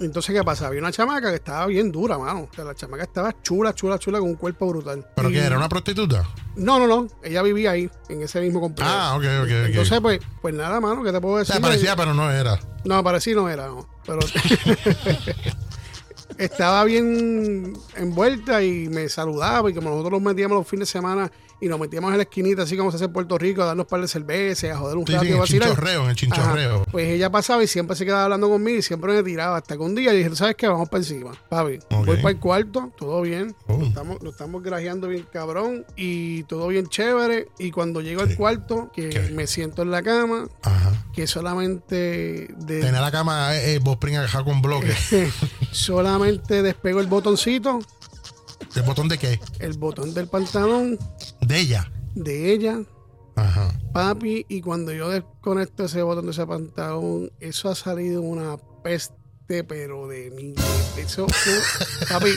Entonces, 0.06 0.36
¿qué 0.36 0.44
pasa? 0.44 0.68
Había 0.68 0.82
una 0.82 0.92
chamaca 0.92 1.30
que 1.30 1.36
estaba 1.38 1.66
bien 1.68 1.92
dura, 1.92 2.18
mano. 2.18 2.48
O 2.52 2.56
sea, 2.56 2.64
la 2.66 2.76
chamaca 2.76 3.04
estaba 3.04 3.34
chula, 3.42 3.74
chula, 3.74 3.98
chula, 4.00 4.20
con 4.20 4.30
un 4.30 4.36
cuerpo 4.36 4.68
brutal. 4.68 5.06
¿Pero 5.16 5.30
Y- 5.30 5.34
qué? 5.34 5.40
¿Era 5.40 5.58
una 5.58 5.70
prostituta? 5.70 6.28
No, 6.56 6.80
no, 6.80 6.88
no. 6.88 7.08
Ella 7.24 7.42
vivía 7.42 7.72
ahí, 7.72 7.90
en 8.10 8.22
ese 8.22 8.42
mismo 8.42 8.60
complejo. 8.62 8.90
Ah, 8.94 9.16
ok, 9.16 9.24
ok, 9.24 9.44
ok. 9.44 9.52
Entonces, 9.70 10.00
pues, 10.02 10.20
pues 10.42 10.54
nada, 10.54 10.80
mano, 10.80 11.04
¿qué 11.04 11.12
te 11.12 11.22
puedo 11.22 11.36
O 11.36 11.40
decir? 11.40 11.54
sea, 11.54 11.62
parecía, 11.62 11.96
pero 11.96 12.14
no 12.14 12.30
era. 12.32 12.60
No, 12.86 13.04
parecía 13.04 13.36
no 13.36 13.50
era, 13.50 13.68
no. 13.68 13.88
Pero 14.06 14.20
estaba 16.38 16.84
bien 16.84 17.74
envuelta 17.96 18.64
y 18.64 18.90
me 18.90 19.08
saludaba 19.10 19.70
y 19.70 19.74
como 19.74 19.90
nosotros 19.92 20.14
nos 20.14 20.22
metíamos 20.22 20.58
los 20.58 20.68
fines 20.68 20.88
de 20.88 20.92
semana 20.92 21.32
y 21.64 21.70
nos 21.70 21.80
metíamos 21.80 22.12
en 22.12 22.18
la 22.18 22.24
esquinita, 22.24 22.64
así 22.64 22.76
como 22.76 22.92
se 22.92 22.98
hace 22.98 23.06
en 23.06 23.14
Puerto 23.14 23.38
Rico, 23.38 23.62
a 23.64 23.68
darnos 23.68 23.86
un 23.86 23.90
par 23.90 24.02
de 24.02 24.08
cervezas, 24.10 24.72
a 24.72 24.78
joder 24.78 24.98
un 24.98 25.08
Sí, 25.08 25.14
rato 25.14 25.26
sí, 25.26 25.32
en 25.32 25.38
el 25.42 25.44
chinchorreo, 25.48 26.04
en 26.04 26.10
el 26.10 26.16
chinchorreo. 26.18 26.76
Ajá. 26.82 26.86
Pues 26.92 27.08
ella 27.08 27.32
pasaba 27.32 27.64
y 27.64 27.68
siempre 27.68 27.96
se 27.96 28.04
quedaba 28.04 28.26
hablando 28.26 28.50
conmigo 28.50 28.80
y 28.80 28.82
siempre 28.82 29.14
me 29.14 29.24
tiraba. 29.24 29.58
Hasta 29.58 29.78
que 29.78 29.82
un 29.82 29.96
día 29.96 30.12
dije, 30.12 30.36
¿sabes 30.36 30.56
qué? 30.56 30.68
Vamos 30.68 30.90
para 30.90 31.00
encima. 31.04 31.32
Papi, 31.48 31.80
Ok. 31.90 32.06
voy 32.06 32.18
para 32.18 32.30
el 32.32 32.40
cuarto, 32.40 32.92
todo 32.98 33.22
bien. 33.22 33.56
Oh. 33.68 33.78
Lo, 33.78 33.86
estamos, 33.86 34.22
lo 34.22 34.30
estamos 34.32 34.62
grajeando 34.62 35.08
bien 35.08 35.26
cabrón 35.32 35.86
y 35.96 36.44
todo 36.44 36.68
bien 36.68 36.88
chévere. 36.88 37.48
Y 37.58 37.72
cuando 37.72 38.02
llego 38.02 38.24
al 38.24 38.36
cuarto, 38.36 38.92
que 38.94 39.08
¿Qué? 39.08 39.20
me 39.32 39.48
siento 39.48 39.84
en 39.84 39.92
la 39.92 40.04
cama, 40.04 40.50
Ajá. 40.64 41.06
que 41.14 41.28
solamente 41.28 41.96
de, 42.58 42.82
Tener 42.82 43.00
la 43.00 43.12
cama, 43.12 43.56
eh, 43.56 43.76
eh, 43.76 43.80
vos 43.82 43.98
con 44.44 44.62
bloques. 44.62 44.98
solamente 45.72 46.62
despego 46.62 47.00
el 47.00 47.08
botoncito, 47.08 47.80
¿El 48.76 48.82
botón 48.84 49.08
de 49.08 49.18
qué? 49.18 49.40
el 49.60 49.74
botón 49.78 50.14
del 50.14 50.28
pantalón 50.28 50.98
De 51.42 51.60
ella. 51.60 51.92
de 52.16 52.52
ella, 52.54 52.82
Ajá. 53.36 53.74
papi, 53.94 54.46
y 54.50 54.62
cuando 54.62 54.92
yo 54.94 55.10
desconecto 55.10 55.86
ese 55.86 56.02
botón 56.04 56.26
de 56.26 56.32
ese 56.32 56.46
pantalón, 56.46 57.32
eso 57.40 57.70
ha 57.70 57.76
salido 57.76 58.22
una 58.22 58.58
peste, 58.84 59.64
pero 59.64 60.08
de 60.08 60.32
mí. 60.32 60.54
Eso, 60.98 61.26
papi, 62.10 62.32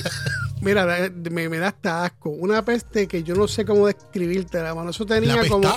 mira, 0.60 1.10
me, 1.30 1.48
me 1.48 1.58
da 1.58 1.68
hasta 1.68 2.04
asco. 2.04 2.30
Una 2.30 2.64
peste 2.64 3.06
que 3.06 3.22
yo 3.22 3.34
no 3.34 3.46
sé 3.48 3.64
cómo 3.64 3.86
describirte, 3.86 4.62
la 4.62 4.75
mano. 4.75 4.90
Eso 4.90 5.04
La 5.04 5.16
tenía 5.16 5.48
como, 5.48 5.68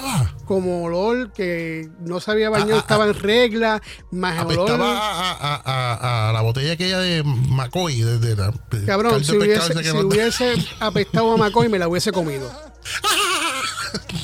como 0.45 0.83
olor 0.83 1.31
que 1.33 1.89
no 2.01 2.19
sabía 2.19 2.49
bañar, 2.49 2.71
Ah, 2.71 2.75
ah, 2.75 2.79
estaba 2.79 3.05
en 3.07 3.13
regla, 3.13 3.81
más 4.11 4.45
olor. 4.45 4.71
A, 4.81 5.31
a- 5.63 6.29
a- 6.29 6.33
la 6.33 6.41
botella 6.41 6.73
aquella 6.73 6.99
de 6.99 7.23
McCoy. 7.23 8.01
De, 8.01 8.19
de 8.19 8.35
la, 8.35 8.53
Cabrón, 8.85 9.23
si 9.23 9.37
hubiese, 9.37 9.83
si 9.83 9.91
hubiese 9.97 10.53
apestado 10.79 11.33
a 11.33 11.37
McCoy, 11.37 11.69
me 11.69 11.79
la 11.79 11.87
hubiese 11.87 12.11
comido. 12.11 12.49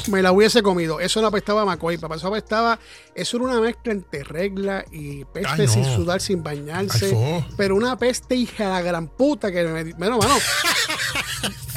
Me 0.09 0.21
la 0.21 0.31
hubiese 0.31 0.61
comido. 0.63 0.99
Eso 0.99 1.21
no 1.21 1.27
apestaba 1.27 1.61
a 1.61 1.65
McCoy, 1.65 1.97
papá. 1.97 2.15
Eso 2.15 2.27
apestaba. 2.27 2.79
Eso 3.13 3.37
era 3.37 3.45
una 3.45 3.59
mezcla 3.61 3.91
entre 3.93 4.23
regla 4.23 4.85
y 4.91 5.25
peste 5.25 5.61
Ay, 5.63 5.67
no. 5.67 5.73
sin 5.73 5.85
sudar, 5.85 6.21
sin 6.21 6.43
bañarse. 6.43 7.15
Ay, 7.15 7.45
pero 7.57 7.75
una 7.75 7.97
peste 7.97 8.35
hija 8.35 8.65
de 8.65 8.69
la 8.71 8.81
gran 8.81 9.07
puta 9.07 9.51
que 9.51 9.63
me. 9.63 9.83
Bueno, 9.93 10.17
mano. 10.17 10.35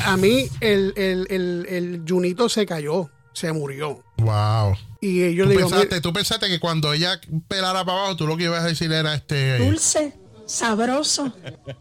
a 0.04 0.16
mí 0.16 0.48
el, 0.60 0.92
el, 0.96 1.26
el, 1.30 1.66
el 1.68 2.02
Junito 2.08 2.48
se 2.48 2.66
cayó. 2.66 3.10
Se 3.32 3.52
murió. 3.52 4.02
Wow. 4.16 4.74
Y 5.00 5.32
yo 5.34 5.44
Tú 5.44 5.50
le 5.50 5.56
digo. 5.56 5.68
pensaste, 5.68 5.86
"Mira, 5.94 6.00
tú 6.00 6.12
pensaste 6.12 6.48
que 6.48 6.58
cuando 6.58 6.92
ella 6.92 7.20
pelara 7.46 7.84
para 7.84 7.98
abajo, 7.98 8.16
tú 8.16 8.26
lo 8.26 8.36
que 8.36 8.44
ibas 8.44 8.64
a 8.64 8.66
decir 8.66 8.90
era 8.92 9.14
este. 9.14 9.58
dulce, 9.58 10.14
sabroso 10.48 11.32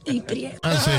y 0.06 0.22
prieto. 0.22 0.60
Ah, 0.64 0.76
sí. 0.84 0.92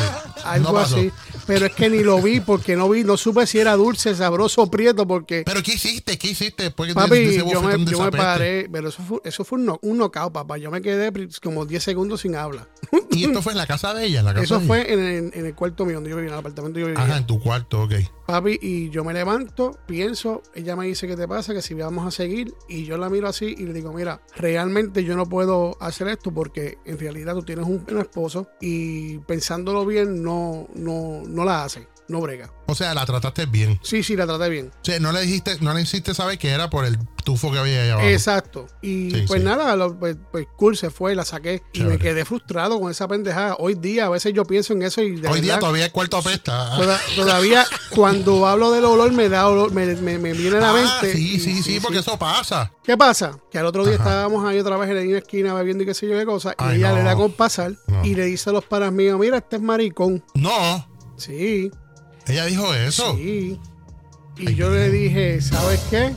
Algo 0.44 0.72
No 0.72 0.78
así. 0.78 1.10
Pero 1.46 1.66
es 1.66 1.74
que 1.74 1.88
ni 1.90 2.02
lo 2.02 2.20
vi 2.20 2.40
porque 2.40 2.74
no 2.76 2.88
vi, 2.88 3.04
no 3.04 3.16
supe 3.16 3.46
si 3.46 3.58
era 3.58 3.76
dulce, 3.76 4.14
sabroso 4.14 4.62
o 4.62 4.70
prieto 4.70 5.06
porque. 5.06 5.42
Pero 5.44 5.62
¿qué 5.62 5.74
hiciste? 5.74 6.18
¿Qué 6.18 6.28
hiciste 6.30 6.64
después 6.64 6.88
de- 6.88 6.94
de 6.94 7.00
Papi, 7.00 7.16
ese 7.18 7.38
yo 7.50 7.62
me, 7.62 7.84
yo 7.84 8.02
me 8.02 8.10
paré, 8.10 8.68
pero 8.72 8.88
eso 8.88 9.02
fue, 9.02 9.18
eso 9.24 9.44
fue 9.44 9.58
un, 9.58 9.66
no- 9.66 9.78
un 9.82 9.98
knockout, 9.98 10.32
papá. 10.32 10.58
Yo 10.58 10.70
me 10.70 10.80
quedé 10.82 11.12
como 11.42 11.66
10 11.66 11.82
segundos 11.82 12.22
sin 12.22 12.34
habla. 12.36 12.66
Y 13.10 13.24
esto 13.24 13.42
fue 13.42 13.52
en 13.52 13.58
la 13.58 13.66
casa 13.66 13.94
de 13.94 14.04
ella, 14.04 14.20
en 14.20 14.26
la 14.26 14.32
casa 14.32 14.44
Eso 14.44 14.60
de 14.60 14.66
fue 14.66 14.92
en 14.92 15.00
el, 15.00 15.30
en 15.34 15.46
el 15.46 15.54
cuarto 15.54 15.84
mío, 15.84 15.96
donde 15.96 16.10
yo 16.10 16.16
vivía, 16.16 16.28
en 16.28 16.34
el 16.34 16.38
apartamento 16.40 16.78
donde 16.78 16.80
yo 16.80 16.86
ella. 16.88 17.00
vivía. 17.00 17.14
Ajá, 17.14 17.18
en 17.20 17.26
tu 17.26 17.40
cuarto, 17.40 17.82
ok. 17.82 17.92
Papi, 18.26 18.58
y 18.60 18.90
yo 18.90 19.02
me 19.02 19.12
levanto, 19.14 19.78
pienso, 19.86 20.42
ella 20.54 20.76
me 20.76 20.86
dice 20.86 21.06
qué 21.08 21.16
te 21.16 21.26
pasa, 21.26 21.54
que 21.54 21.62
si 21.62 21.72
vamos 21.74 22.06
a 22.06 22.10
seguir, 22.10 22.52
y 22.68 22.84
yo 22.84 22.96
la 22.98 23.08
miro 23.08 23.26
así 23.26 23.54
y 23.58 23.64
le 23.64 23.72
digo, 23.72 23.92
mira, 23.92 24.20
realmente 24.36 25.02
yo 25.02 25.16
no 25.16 25.24
puedo 25.26 25.76
hacer 25.80 26.08
esto 26.08 26.30
porque 26.32 26.76
en 26.84 26.98
realidad 26.98 27.34
tú 27.34 27.42
tienes 27.42 27.57
un, 27.66 27.84
un 27.90 27.98
esposo 27.98 28.48
y 28.60 29.18
pensándolo 29.18 29.84
bien, 29.84 30.22
no, 30.22 30.68
no, 30.74 31.22
no 31.26 31.44
la 31.44 31.64
hace, 31.64 31.86
no 32.08 32.20
brega. 32.20 32.50
O 32.66 32.74
sea, 32.74 32.94
la 32.94 33.04
trataste 33.06 33.46
bien. 33.46 33.78
Sí, 33.82 34.02
sí, 34.02 34.16
la 34.16 34.26
traté 34.26 34.48
bien. 34.48 34.70
O 34.74 34.84
sea, 34.84 34.98
no 35.00 35.12
le 35.12 35.20
dijiste, 35.20 35.58
no 35.60 35.72
le 35.74 35.82
hiciste 35.82 36.14
saber 36.14 36.38
que 36.38 36.48
era 36.50 36.70
por 36.70 36.84
el 36.86 36.98
tufo 37.24 37.52
que 37.52 37.58
había 37.58 37.82
allá 37.82 37.92
abajo. 37.94 38.08
Exacto. 38.08 38.66
Y 38.82 39.10
Sí, 39.10 39.24
pues 39.26 39.40
sí. 39.40 39.46
nada, 39.46 39.76
lo- 39.76 39.98
pues, 39.98 40.16
pues 40.32 40.46
cool, 40.56 40.76
se 40.76 40.88
fue, 40.90 41.14
la 41.14 41.24
saqué 41.24 41.62
y 41.74 41.82
me 41.82 41.98
quedé 41.98 42.24
frustrado 42.24 42.80
con 42.80 42.90
esa 42.90 43.06
pendejada. 43.08 43.56
Hoy 43.58 43.74
día, 43.74 44.06
a 44.06 44.08
veces 44.08 44.32
yo 44.34 44.44
pienso 44.44 44.72
en 44.72 44.82
eso 44.82 45.02
y 45.02 45.16
de 45.20 45.28
Hoy 45.28 45.40
día 45.42 45.58
todavía 45.58 45.84
el 45.86 45.92
cuarto 45.92 46.16
apesta. 46.16 46.76
toda- 46.76 47.00
todavía 47.16 47.66
cuando 47.94 48.46
hablo 48.46 48.70
del 48.72 48.84
olor 48.86 49.12
me 49.12 49.28
da 49.28 49.46
olor, 49.48 49.72
me, 49.72 49.86
me- 49.96 50.18
me 50.18 50.32
viene 50.32 50.56
a 50.56 50.60
la 50.60 50.70
Ah, 50.70 50.72
mente. 51.00 51.12
sí, 51.16 51.34
y- 51.36 51.40
sí, 51.40 51.62
sí, 51.62 51.78
porque 51.80 51.98
eso 51.98 52.18
pasa. 52.18 52.72
¿Qué 52.84 52.96
pasa? 52.96 53.38
Que 53.50 53.58
al 53.58 53.66
otro 53.66 53.84
día 53.84 53.96
Ajá. 53.96 54.04
estábamos 54.04 54.46
ahí 54.46 54.58
otra 54.58 54.76
vez 54.78 54.88
en 54.90 55.12
la 55.12 55.18
esquina 55.18 55.52
bebiendo 55.52 55.82
y 55.82 55.86
qué 55.86 55.92
sé 55.94 56.08
yo 56.08 56.16
qué 56.18 56.24
cosa, 56.24 56.54
y 56.58 56.76
ella 56.76 56.90
no. 56.90 56.96
le 56.96 57.02
da 57.02 57.14
con 57.16 57.32
pasar 57.32 57.74
No. 57.86 58.02
y 58.04 58.14
le 58.14 58.24
dice 58.24 58.48
a 58.48 58.52
los 58.54 58.64
paras 58.64 58.92
míos, 58.92 59.18
mira, 59.20 59.36
este 59.38 59.56
es 59.56 59.62
maricón. 59.62 60.24
No, 60.34 60.86
Sí, 61.18 61.70
ella 62.28 62.44
dijo 62.46 62.74
eso. 62.74 63.16
sí. 63.16 63.58
Y 64.36 64.48
Ay, 64.50 64.54
yo 64.54 64.70
le 64.70 64.88
dije, 64.90 65.40
¿sabes 65.40 65.80
qué? 65.90 66.14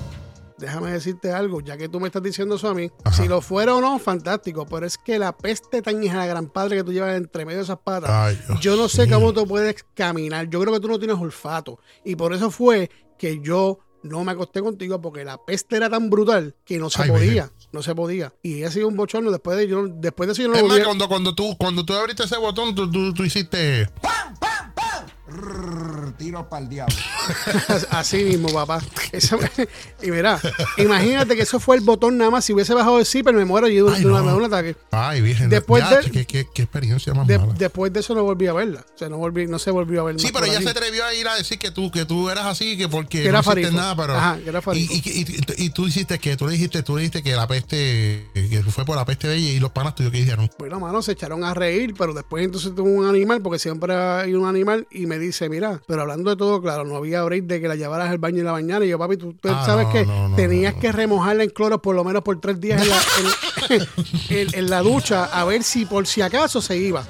Déjame 0.59 0.91
decirte 0.91 1.31
algo, 1.33 1.59
ya 1.61 1.75
que 1.75 1.89
tú 1.89 1.99
me 1.99 2.05
estás 2.05 2.21
diciendo 2.21 2.53
eso 2.53 2.69
a 2.69 2.75
mí. 2.75 2.91
Ajá. 3.03 3.15
Si 3.19 3.27
lo 3.27 3.41
fuera 3.41 3.73
o 3.73 3.81
no, 3.81 3.97
fantástico. 3.97 4.67
Pero 4.67 4.85
es 4.85 4.99
que 4.99 5.17
la 5.17 5.35
peste 5.35 5.81
tan 5.81 6.03
hija 6.03 6.21
de 6.21 6.27
gran 6.27 6.47
padre 6.47 6.77
que 6.77 6.83
tú 6.83 6.93
llevas 6.93 7.15
entre 7.17 7.45
medio 7.45 7.57
de 7.57 7.63
esas 7.63 7.79
patas. 7.79 8.11
Ay, 8.11 8.39
yo 8.59 8.75
no 8.75 8.87
sé 8.87 9.07
mío. 9.07 9.15
cómo 9.15 9.33
tú 9.33 9.47
puedes 9.47 9.83
caminar. 9.95 10.47
Yo 10.51 10.61
creo 10.61 10.71
que 10.71 10.79
tú 10.79 10.87
no 10.87 10.99
tienes 10.99 11.17
olfato. 11.17 11.79
Y 12.05 12.15
por 12.15 12.31
eso 12.31 12.51
fue 12.51 12.91
que 13.17 13.39
yo 13.39 13.79
no 14.03 14.23
me 14.23 14.33
acosté 14.33 14.61
contigo 14.61 15.01
porque 15.01 15.25
la 15.25 15.43
peste 15.43 15.77
era 15.77 15.89
tan 15.89 16.11
brutal 16.11 16.55
que 16.63 16.77
no 16.77 16.91
se 16.91 17.01
Ay, 17.01 17.09
podía. 17.09 17.51
No 17.71 17.81
se 17.81 17.95
podía. 17.95 18.31
Y 18.43 18.61
ha 18.63 18.69
sido 18.69 18.87
un 18.87 18.95
bochorno. 18.95 19.31
Después 19.31 19.57
de, 19.57 19.67
yo, 19.67 19.87
después 19.87 20.27
de 20.27 20.33
eso 20.33 20.43
yo 20.43 20.49
no 20.49 20.55
Es 20.55 20.61
lo 20.61 20.67
más, 20.67 20.79
cuando, 20.81 21.07
cuando, 21.07 21.33
tú, 21.33 21.55
cuando 21.57 21.83
tú 21.83 21.93
abriste 21.95 22.25
ese 22.25 22.37
botón, 22.37 22.75
tú, 22.75 22.91
tú, 22.91 23.11
tú 23.15 23.23
hiciste. 23.23 23.89
Rrr, 25.31 26.13
Tiro 26.17 26.47
para 26.50 26.63
el 26.63 26.69
diablo. 26.69 26.95
Así 27.89 28.23
mismo, 28.23 28.50
papá. 28.53 28.81
Eso- 29.11 29.39
y 30.01 30.11
mira, 30.11 30.39
imagínate 30.77 31.35
que 31.35 31.41
eso 31.43 31.59
fue 31.59 31.75
el 31.77 31.81
botón 31.83 32.17
nada 32.17 32.29
más. 32.31 32.45
Si 32.45 32.53
hubiese 32.53 32.73
bajado 32.73 33.00
el 33.00 33.05
zipper, 33.05 33.33
me 33.33 33.45
muero 33.45 33.67
yo 33.67 33.89
de, 33.91 34.05
una- 34.05 34.19
no. 34.19 34.23
me 34.25 34.31
da 34.31 34.35
un 34.38 34.43
ataque. 34.45 34.75
Ay, 34.91 35.21
virgen. 35.21 35.50
Después 35.50 35.83
ya, 35.89 36.01
de- 36.01 36.11
qué, 36.11 36.25
qué- 36.25 36.47
qué 36.53 36.61
experiencia 36.63 37.13
más 37.13 37.27
De- 37.27 37.38
mala. 37.39 37.53
después 37.57 37.91
de 37.93 38.00
eso 38.01 38.13
no 38.15 38.23
volví 38.23 38.47
a 38.47 38.53
verla. 38.53 38.85
O 38.93 38.97
sea, 38.97 39.09
no, 39.09 39.17
volví, 39.17 39.47
no 39.47 39.59
se 39.59 39.71
volvió 39.71 40.01
a 40.01 40.03
ver 40.05 40.19
Sí, 40.19 40.29
pero 40.33 40.45
ella 40.45 40.61
se 40.61 40.69
atrevió 40.69 41.05
a 41.05 41.13
ir 41.13 41.27
a 41.27 41.35
decir 41.35 41.57
que 41.59 41.71
tú, 41.71 41.89
que 41.91 42.05
tú 42.05 42.29
eras 42.29 42.45
así, 42.45 42.77
que 42.77 42.88
porque 42.89 43.21
Que 43.23 43.27
era 43.29 43.41
no 43.41 43.51
hiciste 43.51 43.71
nada, 43.71 43.95
pero. 43.95 44.15
Ajá, 44.15 44.38
que 44.43 44.50
era 44.50 44.61
y, 44.73 44.79
y, 44.79 45.21
y- 45.57 45.65
y 45.65 45.69
tú 45.69 45.85
dijiste 45.85 46.19
que 46.19 46.35
tú 46.38 46.45
le 46.47 46.53
dijiste, 46.53 46.83
tú 46.83 46.95
le 46.95 47.01
dijiste 47.03 47.23
que 47.23 47.31
la 47.35 47.47
peste, 47.47 48.27
que 48.33 48.63
fue 48.69 48.85
por 48.85 48.95
la 48.95 49.05
peste 49.05 49.27
de 49.27 49.35
ella 49.35 49.50
y 49.51 49.59
los 49.59 49.71
panas 49.71 49.95
tuyos 49.95 50.11
que 50.11 50.17
dijeron. 50.19 50.50
Bueno, 50.59 50.79
mano, 50.79 51.01
se 51.01 51.13
echaron 51.13 51.43
a 51.43 51.53
reír, 51.53 51.93
pero 51.97 52.13
después 52.13 52.43
entonces 52.43 52.73
tuvo 52.75 52.89
un 52.89 53.05
animal, 53.07 53.41
porque 53.41 53.59
siempre 53.59 53.93
hay 53.95 54.33
un 54.33 54.47
animal, 54.47 54.88
y 54.91 55.05
me 55.05 55.17
dice, 55.21 55.49
mira, 55.49 55.81
pero 55.87 56.01
hablando 56.01 56.29
de 56.29 56.35
todo, 56.35 56.61
claro, 56.61 56.83
no 56.85 56.95
había 56.97 57.23
break 57.23 57.45
de 57.45 57.61
que 57.61 57.67
la 57.67 57.75
llevaras 57.75 58.09
al 58.09 58.17
baño 58.17 58.39
y 58.39 58.43
la 58.43 58.51
bañara. 58.51 58.85
Y 58.85 58.89
yo, 58.89 58.99
papi, 58.99 59.17
tú, 59.17 59.33
tú 59.33 59.49
Ah, 59.49 59.63
sabes 59.65 59.87
no, 59.87 59.93
que 59.93 60.05
no, 60.05 60.29
no, 60.29 60.35
tenías 60.35 60.75
que 60.75 60.91
remojarla 60.91 61.43
en 61.43 61.49
cloro 61.49 61.81
por 61.81 61.95
lo 61.95 62.03
menos 62.03 62.21
por 62.23 62.39
tres 62.39 62.59
días 62.59 62.81
en 62.81 62.89
la, 62.89 62.97
en- 63.69 63.87
en- 64.49 64.55
en 64.55 64.69
la 64.69 64.81
ducha, 64.81 65.25
a 65.25 65.45
ver 65.45 65.63
si 65.63 65.85
por 65.85 66.05
si 66.07 66.21
acaso 66.21 66.61
se 66.61 66.77
iba. 66.77 67.03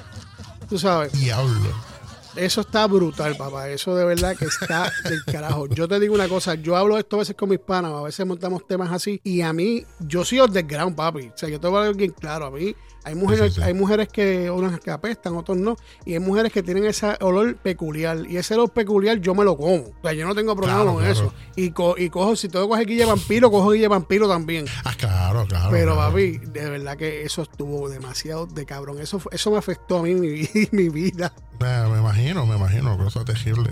Tú 0.68 0.78
sabes. 0.78 1.12
Diablo. 1.12 1.92
Eso 2.34 2.62
está 2.62 2.86
brutal, 2.86 3.36
papá. 3.36 3.68
Eso 3.68 3.94
de 3.94 4.06
verdad 4.06 4.34
que 4.34 4.46
está 4.46 4.90
del 5.04 5.22
carajo. 5.24 5.66
Yo 5.68 5.86
te 5.86 6.00
digo 6.00 6.14
una 6.14 6.28
cosa, 6.28 6.54
yo 6.54 6.76
hablo 6.78 6.96
esto 6.98 7.16
a 7.16 7.18
veces 7.18 7.36
con 7.36 7.50
mis 7.50 7.58
panas, 7.58 7.92
a 7.92 8.00
veces 8.02 8.26
montamos 8.26 8.66
temas 8.66 8.90
así, 8.90 9.20
y 9.22 9.42
a 9.42 9.52
mí, 9.52 9.84
yo 10.00 10.24
soy 10.24 10.40
underground, 10.40 10.96
papi. 10.96 11.28
O 11.28 11.32
sea, 11.36 11.50
yo 11.50 11.60
te 11.60 11.68
voy 11.68 11.86
a 11.86 11.90
bien 11.92 12.12
claro, 12.18 12.46
a 12.46 12.50
mí 12.50 12.74
hay 13.04 13.14
mujeres, 13.14 13.46
Sí, 13.46 13.54
sí, 13.56 13.60
sí. 13.60 13.66
hay 13.66 13.74
mujeres 13.74 14.08
que 14.08 14.50
unas 14.50 14.78
que 14.80 14.90
apestan, 14.90 15.36
otros 15.36 15.56
no, 15.58 15.76
y 16.04 16.12
hay 16.14 16.18
mujeres 16.20 16.52
que 16.52 16.62
tienen 16.62 16.84
ese 16.84 17.16
olor 17.20 17.56
peculiar, 17.56 18.18
y 18.28 18.36
ese 18.36 18.54
olor 18.54 18.70
peculiar 18.70 19.18
yo 19.18 19.34
me 19.34 19.44
lo 19.44 19.56
como. 19.56 19.74
O 19.84 19.92
sea, 20.02 20.12
yo 20.12 20.26
no 20.26 20.34
tengo 20.34 20.54
problema 20.54 20.78
Claro, 20.82 20.94
con 20.94 21.04
claro. 21.04 21.12
eso. 21.18 21.34
Y, 21.56 21.70
co- 21.70 21.94
y 21.98 22.08
cojo, 22.10 22.36
si 22.36 22.48
tengo 22.48 22.66
que 22.66 22.70
coger 22.70 22.86
guille 22.86 23.04
vampiro, 23.04 23.50
cojo 23.50 23.70
guille 23.70 23.88
vampiro 23.88 24.28
también. 24.28 24.66
Ah, 24.84 24.94
claro, 24.96 25.46
claro. 25.46 25.70
Pero, 25.70 25.94
claro. 25.94 26.10
papi, 26.10 26.38
de 26.38 26.70
verdad 26.70 26.96
que 26.96 27.22
eso 27.22 27.42
estuvo 27.42 27.88
demasiado 27.88 28.46
de 28.46 28.64
cabrón. 28.66 29.00
Eso, 29.00 29.20
eso 29.30 29.50
me 29.50 29.58
afectó 29.58 29.98
a 29.98 30.02
mí 30.02 30.14
mi, 30.14 30.48
mi 30.70 30.88
vida. 30.88 31.32
Eh, 31.60 31.86
me 31.92 31.98
imagino, 31.98 32.46
me 32.46 32.56
imagino, 32.56 32.96
cosa 32.98 33.24
terrible. 33.24 33.70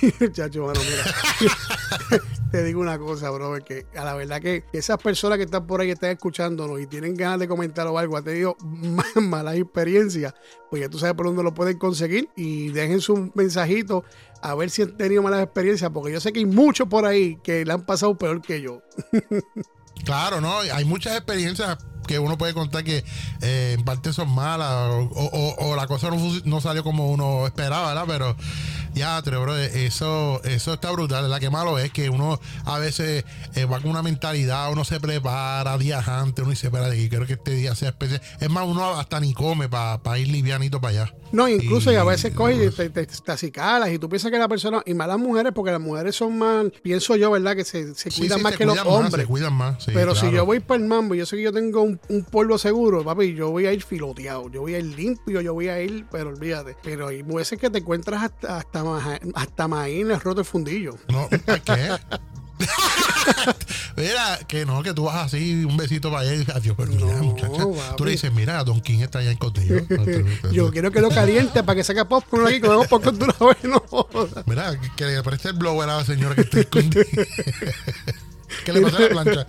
Chacho, 0.32 0.66
mira. 0.68 2.20
Te 2.50 2.64
digo 2.64 2.80
una 2.80 2.98
cosa, 2.98 3.28
bro, 3.30 3.52
que 3.62 3.86
a 3.94 4.04
la 4.04 4.14
verdad 4.14 4.40
que 4.40 4.64
esas 4.72 4.96
personas 4.98 5.36
que 5.36 5.44
están 5.44 5.66
por 5.66 5.80
ahí, 5.82 5.90
están 5.90 6.10
escuchándonos 6.10 6.80
y 6.80 6.86
tienen 6.86 7.14
ganas 7.14 7.40
de 7.40 7.48
comentar 7.48 7.86
o 7.86 7.98
algo, 7.98 8.16
han 8.16 8.24
tenido 8.24 8.56
ma- 8.64 9.04
malas 9.20 9.56
experiencias, 9.56 10.32
pues 10.70 10.80
ya 10.80 10.88
tú 10.88 10.98
sabes 10.98 11.14
por 11.14 11.26
dónde 11.26 11.42
lo 11.42 11.52
pueden 11.52 11.78
conseguir 11.78 12.30
y 12.36 12.68
dejen 12.68 13.00
su 13.02 13.30
mensajito 13.34 14.02
a 14.40 14.54
ver 14.54 14.70
si 14.70 14.82
han 14.82 14.96
tenido 14.96 15.22
malas 15.22 15.42
experiencias, 15.42 15.90
porque 15.92 16.12
yo 16.12 16.20
sé 16.20 16.32
que 16.32 16.38
hay 16.38 16.46
muchos 16.46 16.88
por 16.88 17.04
ahí 17.04 17.36
que 17.42 17.64
le 17.66 17.72
han 17.72 17.84
pasado 17.84 18.16
peor 18.16 18.40
que 18.40 18.62
yo. 18.62 18.80
Claro, 20.04 20.40
¿no? 20.40 20.60
Hay 20.60 20.84
muchas 20.84 21.16
experiencias 21.16 21.76
que 22.06 22.18
uno 22.18 22.38
puede 22.38 22.54
contar 22.54 22.84
que 22.84 23.04
eh, 23.42 23.74
en 23.78 23.84
parte 23.84 24.14
son 24.14 24.30
malas 24.34 24.72
o, 24.90 25.56
o- 25.58 25.76
la 25.76 25.86
cosa 25.86 26.08
no, 26.10 26.16
no 26.46 26.60
salió 26.62 26.82
como 26.82 27.10
uno 27.10 27.46
esperaba, 27.46 27.88
¿verdad? 27.88 28.04
Pero 28.06 28.36
Ya, 28.94 29.20
bro, 29.20 29.56
eso, 29.56 30.42
eso 30.44 30.74
está 30.74 30.90
brutal. 30.90 31.30
La 31.30 31.40
que 31.40 31.50
malo 31.50 31.78
es 31.78 31.92
que 31.92 32.10
uno 32.10 32.40
a 32.64 32.78
veces 32.78 33.24
eh, 33.54 33.64
va 33.64 33.80
con 33.80 33.90
una 33.90 34.02
mentalidad, 34.02 34.70
uno 34.72 34.84
se 34.84 35.00
prepara 35.00 35.76
días 35.78 36.08
antes, 36.08 36.42
uno 36.42 36.50
dice, 36.50 36.68
espera, 36.68 36.90
que 36.90 37.08
creo 37.08 37.26
que 37.26 37.34
este 37.34 37.52
día 37.52 37.74
sea 37.74 37.90
especial. 37.90 38.20
Es 38.40 38.50
más, 38.50 38.66
uno 38.66 38.98
hasta 38.98 39.20
ni 39.20 39.32
come 39.34 39.68
para 39.68 40.18
ir 40.18 40.28
livianito 40.28 40.80
para 40.80 41.02
allá. 41.02 41.14
No, 41.30 41.46
incluso 41.46 41.92
y, 41.92 41.96
a 41.96 42.04
veces 42.04 42.32
coges 42.34 42.56
y 42.56 42.74
te, 42.74 42.88
te, 42.90 43.06
te, 43.06 43.32
acicalas 43.32 43.90
y 43.90 43.98
tú 43.98 44.08
piensas 44.08 44.30
que 44.30 44.38
la 44.38 44.48
persona, 44.48 44.82
y 44.86 44.94
más 44.94 45.08
las 45.08 45.18
mujeres, 45.18 45.52
porque 45.54 45.70
las 45.70 45.80
mujeres 45.80 46.16
son 46.16 46.38
más, 46.38 46.66
pienso 46.82 47.16
yo, 47.16 47.30
¿verdad? 47.30 47.54
Que 47.54 47.64
se, 47.64 47.94
se 47.94 48.10
cuidan 48.10 48.42
más 48.42 48.56
que 48.56 48.64
los 48.64 48.78
hombres. 48.86 49.22
se 49.22 49.26
cuidan 49.26 49.52
más, 49.52 49.84
Pero 49.86 50.14
si 50.14 50.30
yo 50.30 50.46
voy 50.46 50.60
para 50.60 50.80
el 50.80 50.88
mambo 50.88 51.14
y 51.14 51.18
yo 51.18 51.26
sé 51.26 51.36
que 51.36 51.42
yo 51.42 51.52
tengo 51.52 51.82
un, 51.82 52.00
un, 52.08 52.24
polvo 52.24 52.56
seguro, 52.56 53.04
papi, 53.04 53.34
yo 53.34 53.50
voy 53.50 53.66
a 53.66 53.72
ir 53.72 53.82
filoteado, 53.82 54.50
yo 54.50 54.62
voy 54.62 54.74
a 54.74 54.78
ir 54.78 54.86
limpio, 54.86 55.40
yo 55.40 55.52
voy 55.54 55.68
a 55.68 55.80
ir, 55.82 56.06
pero 56.10 56.30
olvídate. 56.30 56.76
Pero 56.82 57.08
hay 57.08 57.22
veces 57.22 57.58
que 57.58 57.70
te 57.70 57.78
encuentras 57.78 58.22
hasta, 58.22 58.58
hasta, 58.58 58.77
hasta 59.34 59.68
maíz 59.68 60.02
en 60.02 60.10
el 60.10 60.20
roto 60.20 60.40
el 60.40 60.46
fundillo. 60.46 60.96
No, 61.08 61.28
¿qué? 61.28 61.98
mira, 63.96 64.38
que 64.46 64.64
no, 64.66 64.82
que 64.82 64.92
tú 64.92 65.04
vas 65.04 65.26
así, 65.26 65.64
un 65.64 65.76
besito 65.76 66.10
para 66.10 66.22
allá 66.22 66.34
y 66.34 66.46
adiós, 66.52 66.74
pero 66.76 66.90
mira, 66.90 67.22
muchacha. 67.22 67.64
Tú 67.96 68.04
le 68.04 68.12
dices, 68.12 68.32
mira, 68.32 68.62
Don 68.64 68.80
King 68.80 69.00
está 69.00 69.20
allá 69.20 69.30
en 69.30 69.38
contigo. 69.38 69.76
Yo 70.52 70.70
quiero 70.70 70.90
que 70.90 71.00
lo 71.00 71.10
caliente 71.10 71.62
para 71.62 71.76
que 71.76 71.84
saque 71.84 72.04
popcorn 72.04 72.46
aquí, 72.46 72.60
que 72.60 72.68
vemos 72.68 72.86
popcorn 72.88 73.18
una 73.22 73.34
vez. 73.46 73.64
No. 73.64 73.84
Mira, 74.46 74.78
que, 74.96 75.04
le 75.04 75.22
preste 75.22 75.48
el 75.48 75.54
blower 75.54 75.88
a 75.88 75.98
la 75.98 76.04
señora 76.04 76.34
que 76.34 76.42
está 76.42 76.60
escondida. 76.60 77.04
que 78.64 78.72
le 78.72 78.80
pase 78.80 79.02
la 79.02 79.08
plancha. 79.08 79.46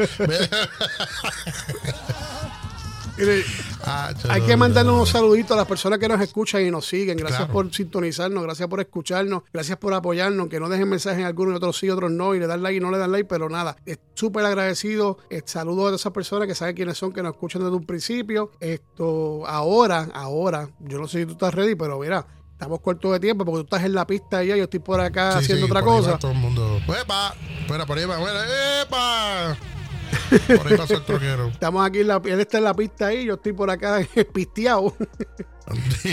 Ah, 3.83 4.13
hay 4.29 4.41
que 4.41 4.55
mandarle 4.55 4.91
unos 4.91 5.09
saluditos 5.09 5.51
a 5.51 5.55
las 5.55 5.65
personas 5.65 5.99
que 5.99 6.07
nos 6.07 6.21
escuchan 6.21 6.65
y 6.65 6.71
nos 6.71 6.85
siguen. 6.85 7.17
Gracias 7.17 7.47
por 7.49 7.73
sintonizarnos, 7.73 8.43
gracias 8.43 8.67
por 8.67 8.79
escucharnos, 8.79 9.43
gracias 9.51 9.77
por 9.77 9.93
apoyarnos. 9.93 10.47
Que 10.47 10.59
no 10.59 10.69
dejen 10.69 10.89
mensajes 10.89 11.19
en 11.19 11.25
algunos, 11.25 11.55
otros 11.55 11.77
sí, 11.77 11.89
otros 11.89 12.11
no, 12.11 12.35
y 12.35 12.39
le 12.39 12.47
dan 12.47 12.61
like 12.61 12.77
y 12.77 12.79
no 12.79 12.91
le 12.91 12.97
dan 12.97 13.11
like, 13.11 13.27
pero 13.27 13.49
nada, 13.49 13.75
es 13.85 13.99
súper 14.13 14.45
agradecido. 14.45 15.17
Eh, 15.29 15.41
saludos 15.45 15.93
a 15.93 15.95
esas 15.95 16.11
personas 16.11 16.47
que 16.47 16.55
saben 16.55 16.75
quiénes 16.75 16.97
son, 16.97 17.11
que 17.13 17.23
nos 17.23 17.33
escuchan 17.33 17.61
desde 17.63 17.75
un 17.75 17.85
principio. 17.85 18.51
Esto, 18.59 19.45
ahora, 19.47 20.09
ahora, 20.13 20.69
yo 20.79 20.99
no 20.99 21.07
sé 21.07 21.19
si 21.19 21.25
tú 21.25 21.33
estás 21.33 21.53
ready, 21.53 21.75
pero 21.75 21.99
mira, 21.99 22.25
estamos 22.51 22.81
cortos 22.81 23.11
de 23.13 23.19
tiempo 23.19 23.45
porque 23.45 23.59
tú 23.59 23.63
estás 23.63 23.83
en 23.85 23.93
la 23.93 24.05
pista 24.05 24.39
allá, 24.39 24.55
yo 24.55 24.65
estoy 24.65 24.79
por 24.79 24.99
acá 24.99 25.37
haciendo 25.37 25.65
otra 25.65 25.81
cosa. 25.81 26.17
todo 26.17 26.31
el 26.31 26.37
mundo, 26.37 26.79
¡epa! 27.01 27.33
Espera, 27.61 27.85
por 27.85 27.97
ahí 27.97 28.05
va, 28.05 28.17
¡epa! 28.81 29.57
Por 30.57 30.67
ahí 30.67 30.77
pasó 30.77 30.95
el 30.95 31.05
troquero. 31.05 31.47
Estamos 31.47 31.85
aquí, 31.85 32.03
la, 32.03 32.21
él 32.23 32.39
está 32.39 32.57
en 32.57 32.63
la 32.63 32.73
pista 32.73 33.07
ahí, 33.07 33.25
yo 33.25 33.35
estoy 33.35 33.53
por 33.53 33.69
acá 33.69 34.01
pisteado. 34.33 34.95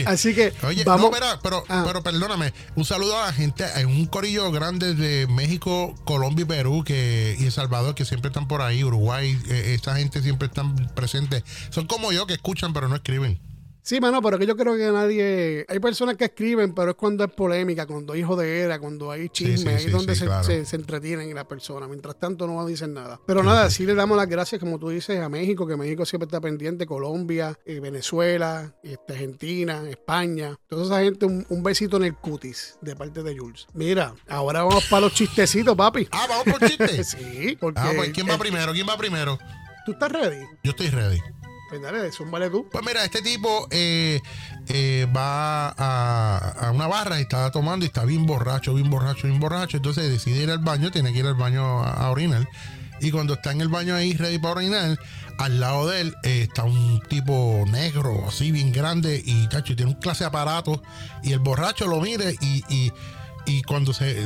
Así 0.07 0.35
que 0.35 0.53
Oye, 0.65 0.85
vamos. 0.85 1.11
pero, 1.43 1.65
ah. 1.69 1.85
pero, 1.87 2.03
perdóname, 2.03 2.53
un 2.75 2.85
saludo 2.85 3.19
a 3.19 3.27
la 3.27 3.33
gente, 3.33 3.65
hay 3.65 3.85
un 3.85 4.07
corillo 4.07 4.51
grande 4.53 4.95
de 4.95 5.27
México, 5.29 5.95
Colombia 6.05 6.43
y 6.43 6.47
Perú 6.47 6.85
que, 6.85 7.37
y 7.39 7.45
El 7.47 7.53
Salvador 7.53 7.95
que 7.95 8.05
siempre 8.05 8.29
están 8.29 8.49
por 8.49 8.61
ahí, 8.61 8.85
Uruguay, 8.85 9.39
eh, 9.49 9.73
esta 9.75 9.97
gente 9.97 10.23
siempre 10.23 10.49
están 10.49 10.75
presentes. 10.95 11.43
Son 11.71 11.87
como 11.87 12.13
yo 12.13 12.27
que 12.27 12.35
escuchan 12.35 12.73
pero 12.73 12.89
no 12.89 12.97
escriben. 12.97 13.41
Sí, 13.87 14.01
mano, 14.01 14.21
pero 14.21 14.37
que 14.37 14.49
yo 14.49 14.57
creo 14.57 14.77
que 14.77 14.91
nadie. 14.91 15.65
Hay 15.69 15.79
personas 15.79 16.17
que 16.17 16.25
escriben, 16.25 16.75
pero 16.75 16.91
es 16.91 16.97
cuando 16.97 17.23
es 17.23 17.31
polémica, 17.31 17.87
cuando 17.87 18.15
hay 18.15 18.23
jodera, 18.25 18.81
cuando 18.81 19.13
hay 19.13 19.29
chisme, 19.29 19.77
ahí 19.77 19.85
es 19.85 19.93
donde 19.93 20.17
se, 20.17 20.65
se, 20.65 20.75
entretienen 20.75 21.33
las 21.33 21.45
personas. 21.45 21.89
Mientras 21.89 22.19
tanto, 22.19 22.49
no 22.49 22.67
dicen 22.67 22.95
nada. 22.95 23.21
Pero 23.25 23.45
nada, 23.45 23.71
sí 23.71 23.87
le 23.87 23.95
damos 23.95 24.17
las 24.17 24.29
gracias, 24.29 24.61
como 24.61 24.81
tú 24.81 24.89
dices, 24.89 25.21
a 25.21 25.29
México, 25.29 25.69
que 25.69 25.77
México 25.77 26.05
siempre 26.05 26.25
está 26.25 26.41
pendiente, 26.41 26.85
Colombia, 26.85 27.57
eh, 27.65 27.79
Venezuela, 27.79 28.75
este, 28.83 29.13
Argentina, 29.13 29.89
España. 29.89 30.59
Toda 30.69 30.87
esa 30.87 31.05
gente, 31.05 31.25
un, 31.25 31.63
besito 31.63 31.99
en 31.99 32.07
el 32.07 32.17
cutis 32.17 32.79
de 32.81 32.97
parte 32.97 33.23
de 33.23 33.39
Jules. 33.39 33.69
Mira, 33.73 34.17
ahora 34.29 34.65
vamos 34.65 34.85
para 34.87 35.03
los 35.03 35.15
chistecitos, 35.15 35.77
papi. 35.77 36.09
Ah, 36.11 36.27
vamos 36.29 36.59
por 36.59 36.69
chistes. 36.69 37.07
sí, 37.17 37.57
porque. 37.61 37.81
Ah, 37.81 37.93
pues, 37.95 38.11
¿quién 38.11 38.29
va 38.29 38.37
primero? 38.37 38.73
¿Quién 38.73 38.89
va 38.89 38.97
primero? 38.97 39.39
¿Tú 39.85 39.93
estás 39.93 40.11
ready? 40.11 40.45
Yo 40.65 40.73
estoy 40.73 40.89
ready. 40.89 41.21
Pues 41.69 41.83
dale, 41.83 42.11
vale 42.31 42.51
tú. 42.51 42.67
Pues 42.71 42.85
mira, 42.85 43.05
este 43.05 43.23
tipo 43.23 43.67
eh, 43.71 44.21
eh, 44.69 45.07
va 45.15 45.69
a, 45.71 46.71
una 46.71 46.87
barra 46.87 47.19
y 47.19 47.23
está 47.23 47.51
tomando 47.51 47.85
y 47.85 47.89
está 47.89 48.05
bien 48.05 48.25
borracho, 48.25 48.75
bien 48.75 48.89
borracho, 48.89 49.27
bien 49.27 49.41
borracho. 49.41 49.77
Entonces 49.77 50.09
decide 50.09 50.45
ir 50.45 50.51
al 50.51 50.61
baño, 50.61 50.91
tiene 50.91 51.13
que 51.13 51.21
ir 51.21 51.27
al 51.27 51.35
baño 51.35 51.83
a, 51.83 52.09
orinar. 52.11 52.49
Y 53.01 53.11
cuando 53.11 53.35
está 53.35 53.53
en 53.53 53.61
el 53.61 53.69
baño 53.69 53.95
ahí, 53.95 54.15
ready 54.15 54.39
para 54.39 54.55
orinar, 54.55 54.99
al 55.39 55.61
lado 55.61 55.89
de 55.89 56.03
él 56.03 56.15
eh, 56.23 56.43
está 56.43 56.63
un 56.63 57.01
tipo 57.09 57.65
negro, 57.69 58.27
así 58.27 58.53
bien 58.53 58.73
grande, 58.73 59.21
y 59.23 59.47
tacho, 59.49 59.77
tiene 59.77 59.91
un 59.91 59.99
clase 59.99 60.25
de 60.25 60.29
aparato. 60.29 60.83
Y 61.23 61.33
el 61.33 61.41
borracho 61.41 61.87
lo 61.89 62.01
mire 62.01 62.37
y, 62.41 62.93
y 63.45 63.63
cuando 63.63 63.93
se 63.93 64.25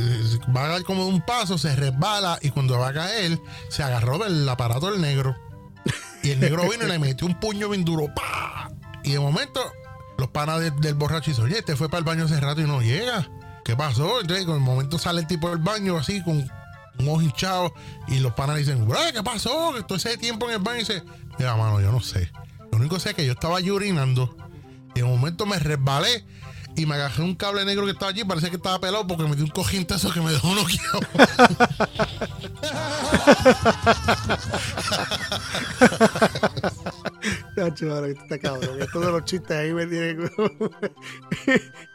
va 0.54 0.66
a 0.66 0.68
dar 0.68 0.82
como 0.84 1.06
un 1.06 1.20
paso, 1.22 1.56
se 1.58 1.74
resbala 1.74 2.38
y 2.42 2.50
cuando 2.50 2.78
va 2.78 2.88
a 2.88 2.92
caer, 2.92 3.38
se 3.70 3.82
agarró 3.82 4.18
del 4.18 4.48
aparato 4.48 4.90
del 4.90 5.00
negro. 5.00 5.36
Y 6.22 6.30
el 6.30 6.40
negro 6.40 6.68
vino 6.68 6.84
y 6.84 6.88
le 6.88 6.98
metió 6.98 7.26
un 7.26 7.38
puño 7.38 7.68
bien 7.68 7.84
duro. 7.84 8.12
¡Pah! 8.14 8.70
Y 9.04 9.12
de 9.12 9.20
momento, 9.20 9.60
los 10.18 10.28
panas 10.28 10.60
del 10.80 10.94
borracho 10.94 11.30
dicen, 11.30 11.44
oye, 11.44 11.58
este 11.58 11.76
fue 11.76 11.88
para 11.88 12.00
el 12.00 12.04
baño 12.04 12.24
hace 12.24 12.38
rato 12.40 12.60
y 12.60 12.64
no 12.64 12.82
llega. 12.82 13.28
¿Qué 13.64 13.76
pasó? 13.76 14.20
Entonces, 14.20 14.46
en 14.46 14.52
el 14.52 14.60
momento 14.60 14.98
sale 14.98 15.20
el 15.20 15.26
tipo 15.26 15.48
del 15.48 15.58
baño 15.58 15.96
así, 15.96 16.22
con 16.22 16.36
un 16.98 17.08
ojo 17.08 17.22
hinchado, 17.22 17.74
y 18.08 18.18
los 18.18 18.34
panas 18.34 18.56
dicen, 18.56 18.86
¿qué 19.12 19.22
pasó? 19.22 19.72
Todo 19.86 19.96
ese 19.96 20.18
tiempo 20.18 20.46
en 20.46 20.54
el 20.54 20.58
baño 20.58 20.78
y 20.78 20.80
dice, 20.80 21.02
mira, 21.38 21.56
mano, 21.56 21.80
yo 21.80 21.90
no 21.90 22.00
sé. 22.00 22.30
Lo 22.70 22.78
único 22.78 22.96
que 22.96 23.00
sé 23.00 23.10
es 23.10 23.16
que 23.16 23.26
yo 23.26 23.32
estaba 23.32 23.58
allí 23.58 23.70
orinando, 23.70 24.36
y 24.94 25.02
un 25.02 25.10
momento 25.10 25.46
me 25.46 25.58
resbalé 25.58 26.24
y 26.76 26.86
me 26.86 26.94
agarré 26.94 27.22
un 27.22 27.34
cable 27.34 27.64
negro 27.64 27.84
que 27.84 27.92
estaba 27.92 28.10
allí. 28.10 28.24
Parece 28.24 28.50
que 28.50 28.56
estaba 28.56 28.80
pelado 28.80 29.06
porque 29.06 29.24
me 29.24 29.36
dio 29.36 29.44
un 29.44 29.50
cojín-tazo 29.50 30.12
que 30.12 30.20
me 30.20 30.30
dejó 30.30 30.54
noqueado. 30.54 31.00
Chacho, 37.56 38.06
está 38.06 38.38
cabrón. 38.38 38.80
Esto 38.80 39.00
de 39.00 39.12
los 39.12 39.24
chistes 39.24 39.56
ahí 39.56 39.72
me 39.72 39.86
tiene. 39.86 40.16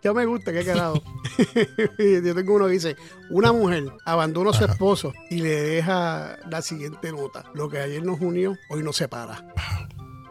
ya 0.04 0.14
me 0.14 0.26
gusta, 0.26 0.52
qué 0.52 0.64
carajo. 0.66 1.02
Yo 1.98 2.36
tengo 2.36 2.56
uno 2.56 2.66
que 2.68 2.74
dice: 2.74 2.96
Una 3.30 3.52
mujer 3.52 3.86
abandona 4.06 4.52
a 4.52 4.54
su 4.54 4.66
esposo 4.66 5.14
y 5.30 5.38
le 5.42 5.62
deja 5.62 6.38
la 6.50 6.62
siguiente 6.62 7.12
nota: 7.12 7.46
Lo 7.54 7.70
que 7.70 7.80
ayer 7.80 8.04
nos 8.04 8.20
unió, 8.22 8.56
hoy 8.70 8.84
nos 8.84 8.98
separa 8.98 9.44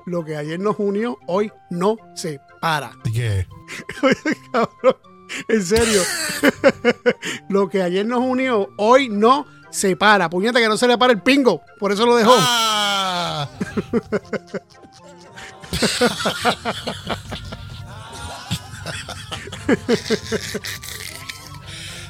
lo 0.07 0.25
que 0.25 0.37
ayer 0.37 0.61
nos 0.61 0.77
unió, 0.79 1.19
hoy 1.27 1.53
no 1.71 1.97
se 2.14 2.40
para. 2.61 2.93
¿Y 3.05 3.12
qué? 3.12 3.47
Cabrón, 4.53 4.97
en 5.49 5.64
serio. 5.64 6.03
lo 7.49 7.69
que 7.69 7.83
ayer 7.83 8.07
nos 8.07 8.21
unió, 8.21 8.69
hoy 8.77 9.09
no 9.09 9.47
se 9.71 9.97
para. 9.97 10.31
Puñeta 10.31 10.61
que 10.61 10.69
no 10.69 10.77
se 10.77 10.87
le 10.87 10.99
para 10.99 11.12
el 11.12 11.23
pingo. 11.23 11.62
Por 11.79 11.93
eso 11.93 12.07
lo 12.07 12.17
dejó. 12.17 12.35
Ah. 12.38 13.49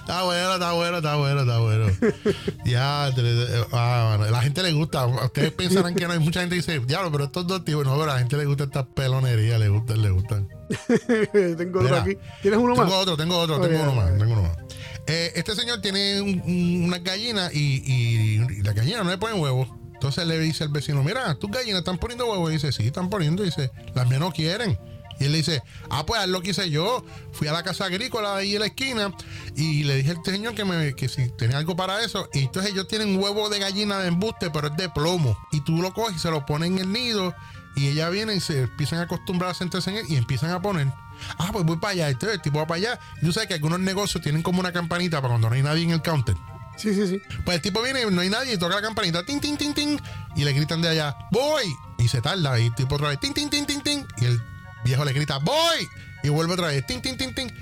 Está 0.04 0.22
bueno, 0.22 0.52
está 0.52 0.72
bueno, 0.72 0.96
está 0.98 1.16
bueno, 1.16 1.40
está 1.40 1.58
bueno. 1.60 1.86
ya, 2.66 3.06
ah, 3.72 4.18
la 4.30 4.42
gente 4.42 4.62
le 4.62 4.72
gusta. 4.74 5.06
Ustedes 5.06 5.50
pensarán 5.52 5.94
que 5.94 6.06
no 6.06 6.12
hay 6.12 6.18
mucha 6.18 6.40
gente 6.40 6.56
que 6.56 6.60
dice, 6.60 6.78
diablo, 6.80 7.10
pero 7.10 7.24
estos 7.24 7.46
dos 7.46 7.64
tíos, 7.64 7.86
no, 7.86 7.92
pero 7.92 8.10
a 8.10 8.14
la 8.14 8.18
gente 8.18 8.36
le 8.36 8.44
gusta 8.44 8.64
esta 8.64 8.84
pelonería, 8.84 9.58
le 9.58 9.70
gustan, 9.70 10.02
le 10.02 10.10
gustan. 10.10 10.46
tengo 11.56 11.80
otro 11.80 11.96
aquí. 11.96 12.18
¿Tienes 12.42 12.60
uno 12.60 12.76
más? 12.76 12.86
Tengo 12.86 13.00
otro, 13.00 13.16
tengo 13.16 13.38
otro, 13.38 13.60
tengo 13.62 13.82
uno 13.82 13.94
más, 13.94 14.18
tengo 14.18 14.32
uno 14.34 14.42
más. 14.42 14.58
Eh, 15.06 15.32
este 15.36 15.54
señor 15.54 15.80
tiene 15.80 16.20
unas 16.20 17.02
gallinas 17.02 17.54
y, 17.54 17.82
y, 17.86 18.58
y 18.58 18.62
las 18.62 18.74
gallinas 18.74 19.04
no 19.04 19.10
le 19.10 19.16
ponen 19.16 19.40
huevos. 19.40 19.68
Entonces 19.94 20.26
le 20.26 20.38
dice 20.38 20.64
al 20.64 20.70
vecino, 20.70 21.02
mira, 21.02 21.34
tus 21.36 21.50
gallinas 21.50 21.78
están 21.78 21.96
poniendo 21.96 22.26
huevos. 22.26 22.50
Y 22.50 22.54
dice, 22.54 22.72
sí, 22.72 22.88
están 22.88 23.08
poniendo. 23.08 23.42
Y 23.42 23.46
dice, 23.46 23.70
las 23.94 24.06
mías 24.06 24.20
no 24.20 24.32
quieren. 24.32 24.78
Y 25.20 25.24
él 25.24 25.32
le 25.32 25.38
dice, 25.38 25.62
ah, 25.90 26.04
pues 26.06 26.26
lo 26.28 26.40
que 26.40 26.50
hice 26.50 26.70
yo. 26.70 27.04
Fui 27.32 27.48
a 27.48 27.52
la 27.52 27.62
casa 27.62 27.86
agrícola 27.86 28.36
ahí 28.36 28.54
en 28.54 28.60
la 28.60 28.66
esquina 28.66 29.12
y 29.56 29.84
le 29.84 29.96
dije 29.96 30.10
al 30.10 30.24
señor 30.24 30.54
que, 30.54 30.64
me, 30.64 30.94
que 30.94 31.08
si 31.08 31.28
tenía 31.30 31.58
algo 31.58 31.76
para 31.76 32.02
eso. 32.02 32.28
Y 32.32 32.40
entonces 32.40 32.72
ellos 32.72 32.88
tienen 32.88 33.18
huevo 33.18 33.48
de 33.48 33.58
gallina 33.58 33.98
de 33.98 34.08
embuste, 34.08 34.50
pero 34.50 34.68
es 34.68 34.76
de 34.76 34.88
plomo. 34.88 35.38
Y 35.52 35.60
tú 35.60 35.80
lo 35.82 35.92
coges 35.92 36.16
y 36.16 36.18
se 36.18 36.30
lo 36.30 36.44
pones 36.46 36.70
en 36.70 36.78
el 36.78 36.92
nido. 36.92 37.34
Y 37.76 37.88
ella 37.88 38.08
viene 38.08 38.34
y 38.34 38.40
se 38.40 38.62
empiezan 38.62 39.00
a 39.00 39.02
acostumbrar 39.02 39.50
a 39.50 39.54
sentarse 39.54 39.90
en 39.90 39.96
él 39.96 40.06
y 40.08 40.16
empiezan 40.16 40.50
a 40.50 40.62
poner. 40.62 40.92
Ah, 41.38 41.50
pues 41.52 41.64
voy 41.64 41.76
para 41.76 41.92
allá. 41.92 42.08
Entonces 42.08 42.36
el 42.36 42.42
tipo 42.42 42.58
va 42.58 42.66
para 42.66 42.78
allá. 42.78 43.00
Y 43.20 43.26
tú 43.26 43.32
sabes 43.32 43.48
que 43.48 43.54
algunos 43.54 43.80
negocios 43.80 44.22
tienen 44.22 44.42
como 44.42 44.60
una 44.60 44.72
campanita 44.72 45.18
para 45.18 45.30
cuando 45.30 45.48
no 45.48 45.54
hay 45.54 45.62
nadie 45.62 45.84
en 45.84 45.90
el 45.90 46.02
counter. 46.02 46.36
Sí, 46.76 46.94
sí, 46.94 47.06
sí. 47.06 47.22
Pues 47.44 47.56
el 47.56 47.62
tipo 47.62 47.82
viene, 47.82 48.04
no 48.10 48.20
hay 48.20 48.30
nadie, 48.30 48.54
y 48.54 48.58
toca 48.58 48.74
la 48.74 48.82
campanita, 48.82 49.24
tin, 49.24 49.40
tin, 49.40 49.56
tin, 49.56 49.74
tin, 49.74 50.00
y 50.34 50.44
le 50.44 50.52
gritan 50.52 50.82
de 50.82 50.88
allá, 50.88 51.16
voy. 51.30 51.64
Y 51.98 52.08
se 52.08 52.20
tarda, 52.20 52.58
y 52.58 52.66
el 52.66 52.74
tipo 52.74 52.96
otra 52.96 53.08
vez, 53.08 53.20
tin, 53.20 53.32
tin, 53.32 53.48
tin, 53.48 53.64
tin, 53.64 53.80
tin, 53.80 54.06
y 54.18 54.24
el 54.24 54.42
viejo 54.84 55.04
le 55.04 55.12
grita, 55.12 55.38
voy. 55.38 55.88
Y 56.22 56.28
vuelve 56.28 56.54
otra 56.54 56.68
vez, 56.68 56.86
tin, 56.86 57.02
tin, 57.02 57.16
tin, 57.16 57.34
tin. 57.34 57.52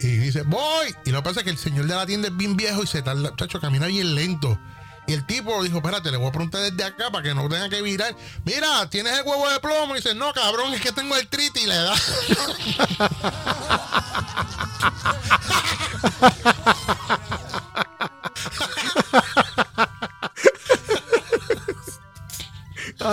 Y 0.00 0.06
dice, 0.16 0.42
voy. 0.42 0.94
Y 1.04 1.10
lo 1.10 1.18
que 1.18 1.28
pasa 1.28 1.40
es 1.40 1.44
que 1.44 1.50
el 1.50 1.58
señor 1.58 1.86
de 1.86 1.94
la 1.94 2.06
tienda 2.06 2.28
es 2.28 2.36
bien 2.36 2.56
viejo 2.56 2.82
y 2.82 2.86
se 2.86 3.02
tarda, 3.02 3.34
chacho, 3.36 3.60
camina 3.60 3.86
bien 3.86 4.14
lento. 4.14 4.58
Y 5.06 5.12
el 5.12 5.26
tipo 5.26 5.62
dijo, 5.62 5.78
espérate, 5.78 6.10
le 6.10 6.16
voy 6.16 6.28
a 6.28 6.32
preguntar 6.32 6.60
desde 6.62 6.84
acá 6.84 7.10
para 7.10 7.24
que 7.24 7.34
no 7.34 7.48
tenga 7.48 7.68
que 7.68 7.82
virar. 7.82 8.14
Mira, 8.44 8.88
¿tienes 8.88 9.18
el 9.18 9.26
huevo 9.26 9.48
de 9.50 9.58
plomo? 9.58 9.94
Y 9.94 9.96
dice, 9.96 10.14
no, 10.14 10.32
cabrón, 10.32 10.72
es 10.72 10.80
que 10.80 10.92
tengo 10.92 11.16
el 11.16 11.26
triti 11.26 11.60
y 11.62 11.66
le 11.66 11.74
da. 11.74 11.94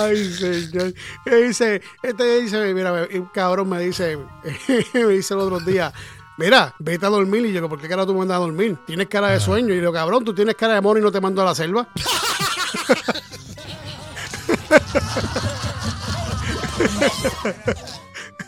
Ay, 0.08 0.34
señor. 0.34 0.93
Y 1.26 1.30
dice, 1.48 1.82
este 2.02 2.41
dice, 2.41 2.74
mira, 2.74 3.08
un 3.13 3.26
cabrón 3.26 3.70
me 3.70 3.82
dice, 3.82 4.17
me 4.93 5.06
dice 5.08 5.34
el 5.34 5.39
otro 5.39 5.60
día, 5.60 5.93
mira, 6.38 6.74
vete 6.80 7.06
a 7.06 7.10
dormir. 7.10 7.46
Y 7.46 7.50
yo, 7.50 7.56
digo, 7.56 7.70
¿por 7.70 7.82
qué 7.82 7.88
cara 7.88 8.06
tú 8.06 8.13
me 8.13 8.20
mandas 8.20 8.38
a 8.38 8.41
dormir? 8.41 8.78
Tienes 8.86 9.08
cara 9.08 9.30
de 9.30 9.39
sueño. 9.39 9.67
Y 9.70 9.76
yo, 9.76 9.82
digo, 9.82 9.93
cabrón, 9.93 10.24
tú 10.24 10.34
tienes 10.34 10.56
cara 10.56 10.76
de 10.76 10.82
mono 10.82 11.00
y 11.00 11.04
no 11.04 11.12
te 11.12 11.22
mando 11.22 11.41
a 11.41 11.46
la 11.46 11.56
selva. 11.56 11.88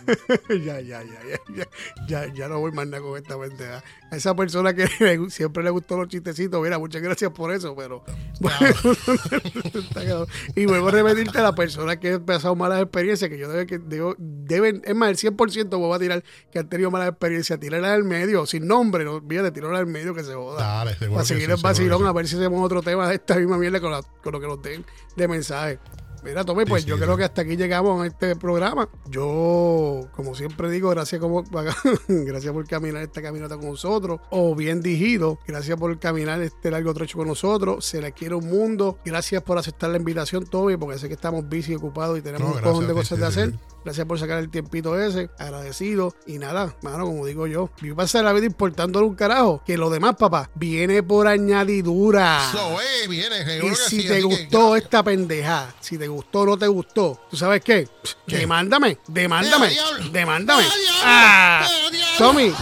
ya, 0.49 0.79
ya, 0.81 1.03
ya, 1.03 1.03
ya, 1.03 1.39
ya, 1.55 1.67
ya, 2.07 2.33
ya 2.33 2.47
no 2.47 2.59
voy 2.59 2.71
más 2.71 2.87
nada 2.87 3.01
con 3.03 3.17
esta 3.17 3.39
pendeja. 3.39 3.83
A 4.11 4.15
esa 4.15 4.35
persona 4.35 4.73
que 4.73 4.87
le- 4.99 5.29
siempre 5.29 5.63
le 5.63 5.69
gustó 5.69 5.97
los 5.97 6.07
chistecitos, 6.07 6.61
mira, 6.61 6.79
muchas 6.79 7.01
gracias 7.01 7.31
por 7.31 7.51
eso, 7.53 7.75
pero. 7.75 8.03
Cabrón. 9.93 10.27
y 10.55 10.65
vuelvo 10.65 10.87
a 10.87 10.91
repetirte 10.91 11.37
a 11.37 11.43
la 11.43 11.55
persona 11.55 11.99
que 11.99 12.13
ha 12.13 12.19
pasado 12.19 12.55
malas 12.55 12.81
experiencias, 12.81 13.29
que 13.29 13.37
yo 13.37 13.49
debe, 13.49 13.65
que 13.67 13.79
digo, 13.79 14.15
deben, 14.17 14.81
es 14.85 14.95
más, 14.95 15.09
el 15.23 15.35
100% 15.35 15.69
voy 15.77 15.95
a 15.95 15.99
tirar 15.99 16.23
que 16.51 16.59
han 16.59 16.69
tenido 16.69 16.91
malas 16.91 17.09
experiencias, 17.09 17.59
tirarla 17.59 17.93
al 17.93 18.03
medio, 18.03 18.45
sin 18.45 18.67
nombre, 18.67 19.03
no 19.03 19.13
olvídate, 19.15 19.51
tirarla 19.51 19.79
al 19.79 19.87
medio 19.87 20.13
que 20.13 20.23
se 20.23 20.33
joda. 20.33 20.59
Dale, 20.85 20.95
Para 20.95 21.23
seguir 21.25 21.49
el 21.51 21.57
vacilón, 21.61 22.05
a 22.05 22.11
ver 22.13 22.27
si 22.27 22.35
hacemos 22.35 22.63
otro 22.65 22.81
tema 22.81 23.07
de 23.07 23.15
esta 23.15 23.35
misma 23.35 23.57
mierda 23.57 23.79
con, 23.79 23.91
la- 23.91 24.01
con 24.23 24.33
lo 24.33 24.39
que 24.39 24.47
nos 24.47 24.61
den 24.61 24.85
de 25.15 25.27
mensaje. 25.27 25.79
Mira, 26.23 26.43
Tommy, 26.43 26.65
pues 26.65 26.85
yo 26.85 26.97
creo 26.97 27.17
que 27.17 27.23
hasta 27.23 27.41
aquí 27.41 27.55
llegamos 27.55 28.01
a 28.03 28.07
este 28.07 28.35
programa. 28.35 28.89
Yo, 29.09 30.07
como 30.15 30.35
siempre 30.35 30.69
digo, 30.69 30.89
gracias 30.89 31.21
como 31.21 31.43
gracias 32.07 32.53
por 32.53 32.67
caminar 32.67 33.03
esta 33.03 33.21
caminata 33.21 33.57
con 33.57 33.69
nosotros. 33.69 34.19
O 34.29 34.55
bien 34.55 34.81
digido, 34.81 35.39
gracias 35.47 35.77
por 35.77 35.97
caminar 35.99 36.41
este 36.41 36.71
largo 36.71 36.93
trecho 36.93 37.17
con 37.17 37.27
nosotros. 37.27 37.85
Se 37.85 38.01
le 38.01 38.11
quiere 38.11 38.35
un 38.35 38.47
mundo. 38.47 38.97
Gracias 39.05 39.41
por 39.43 39.57
aceptar 39.57 39.89
la 39.89 39.97
invitación, 39.97 40.45
Tommy, 40.45 40.77
porque 40.77 40.97
sé 40.97 41.07
que 41.07 41.13
estamos 41.15 41.43
y 41.51 41.75
ocupados 41.75 42.17
y 42.17 42.21
tenemos 42.21 42.49
No, 42.49 42.55
un 42.55 42.61
cojón 42.61 42.87
de 42.87 42.93
ti, 42.93 42.99
cosas 42.99 43.19
de 43.19 43.25
hacer. 43.25 43.53
Gracias 43.83 44.05
por 44.05 44.19
sacar 44.19 44.39
el 44.39 44.49
tiempito 44.49 44.99
ese. 44.99 45.29
Agradecido. 45.37 46.13
Y 46.27 46.37
nada, 46.37 46.75
mano, 46.81 47.05
como 47.05 47.25
digo 47.25 47.47
yo, 47.47 47.69
yo 47.81 47.95
pasar 47.95 48.23
la 48.23 48.33
vida 48.33 48.45
importándole 48.45 49.05
un 49.07 49.15
carajo. 49.15 49.61
Que 49.65 49.77
lo 49.77 49.89
demás, 49.89 50.15
papá, 50.17 50.49
viene 50.55 51.01
por 51.03 51.27
añadidura. 51.27 52.41
So, 52.51 52.79
eh, 52.81 53.07
viene, 53.07 53.37
Y 53.65 53.75
si 53.75 54.01
sí, 54.01 54.07
te 54.07 54.15
que 54.15 54.21
gustó 54.21 54.75
esta 54.75 55.03
pendeja, 55.03 55.73
si 55.79 55.97
te 55.97 56.07
gustó 56.07 56.41
o 56.41 56.45
no 56.45 56.57
te 56.57 56.67
gustó, 56.67 57.19
¿tú 57.29 57.37
sabes 57.37 57.61
qué? 57.63 57.87
¿Qué? 58.27 58.37
Demándame, 58.37 58.97
demándame, 59.07 59.67
¡Eh, 59.67 59.71
diablo! 59.71 60.09
demándame. 60.11 60.63
¡Eh, 60.63 60.65
diablo! 60.81 61.01
Ah, 61.03 61.67
¡Eh, 61.69 61.91
diablo! 61.91 62.17
Tommy, 62.17 62.53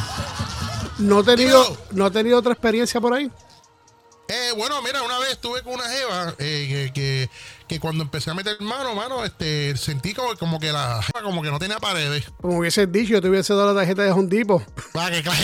¿no 1.00 1.20
he 1.20 1.24
tenido. 1.24 1.78
¿no 1.92 2.08
he 2.08 2.12
tenido 2.12 2.38
otra 2.38 2.54
experiencia 2.54 3.02
por 3.02 3.14
ahí? 3.14 3.32
Eh, 4.30 4.52
bueno, 4.58 4.82
mira, 4.82 5.02
una 5.04 5.20
vez 5.20 5.32
estuve 5.32 5.62
con 5.62 5.76
una 5.76 5.90
jeva 5.90 6.36
eh, 6.38 6.92
que, 6.94 6.94
que, 6.94 7.30
que 7.68 7.80
cuando 7.80 8.04
empecé 8.04 8.30
a 8.30 8.34
meter 8.34 8.60
mano, 8.60 8.94
mano, 8.94 9.24
este, 9.24 9.76
sentí 9.78 10.14
como, 10.14 10.36
como 10.36 10.60
que 10.60 10.72
la 10.72 11.02
jeva 11.02 11.24
como 11.24 11.42
que 11.42 11.50
no 11.50 11.60
tenía 11.60 11.80
paredes. 11.80 12.26
Como 12.42 12.58
hubieses 12.58 12.92
dicho, 12.92 13.14
yo 13.14 13.22
te 13.22 13.30
hubiese 13.30 13.54
dado 13.54 13.74
la 13.74 13.80
tarjeta 13.80 14.04
de 14.04 14.12
Hondipo. 14.12 14.62
Va, 14.96 15.10
que 15.10 15.24
claro. 15.24 15.40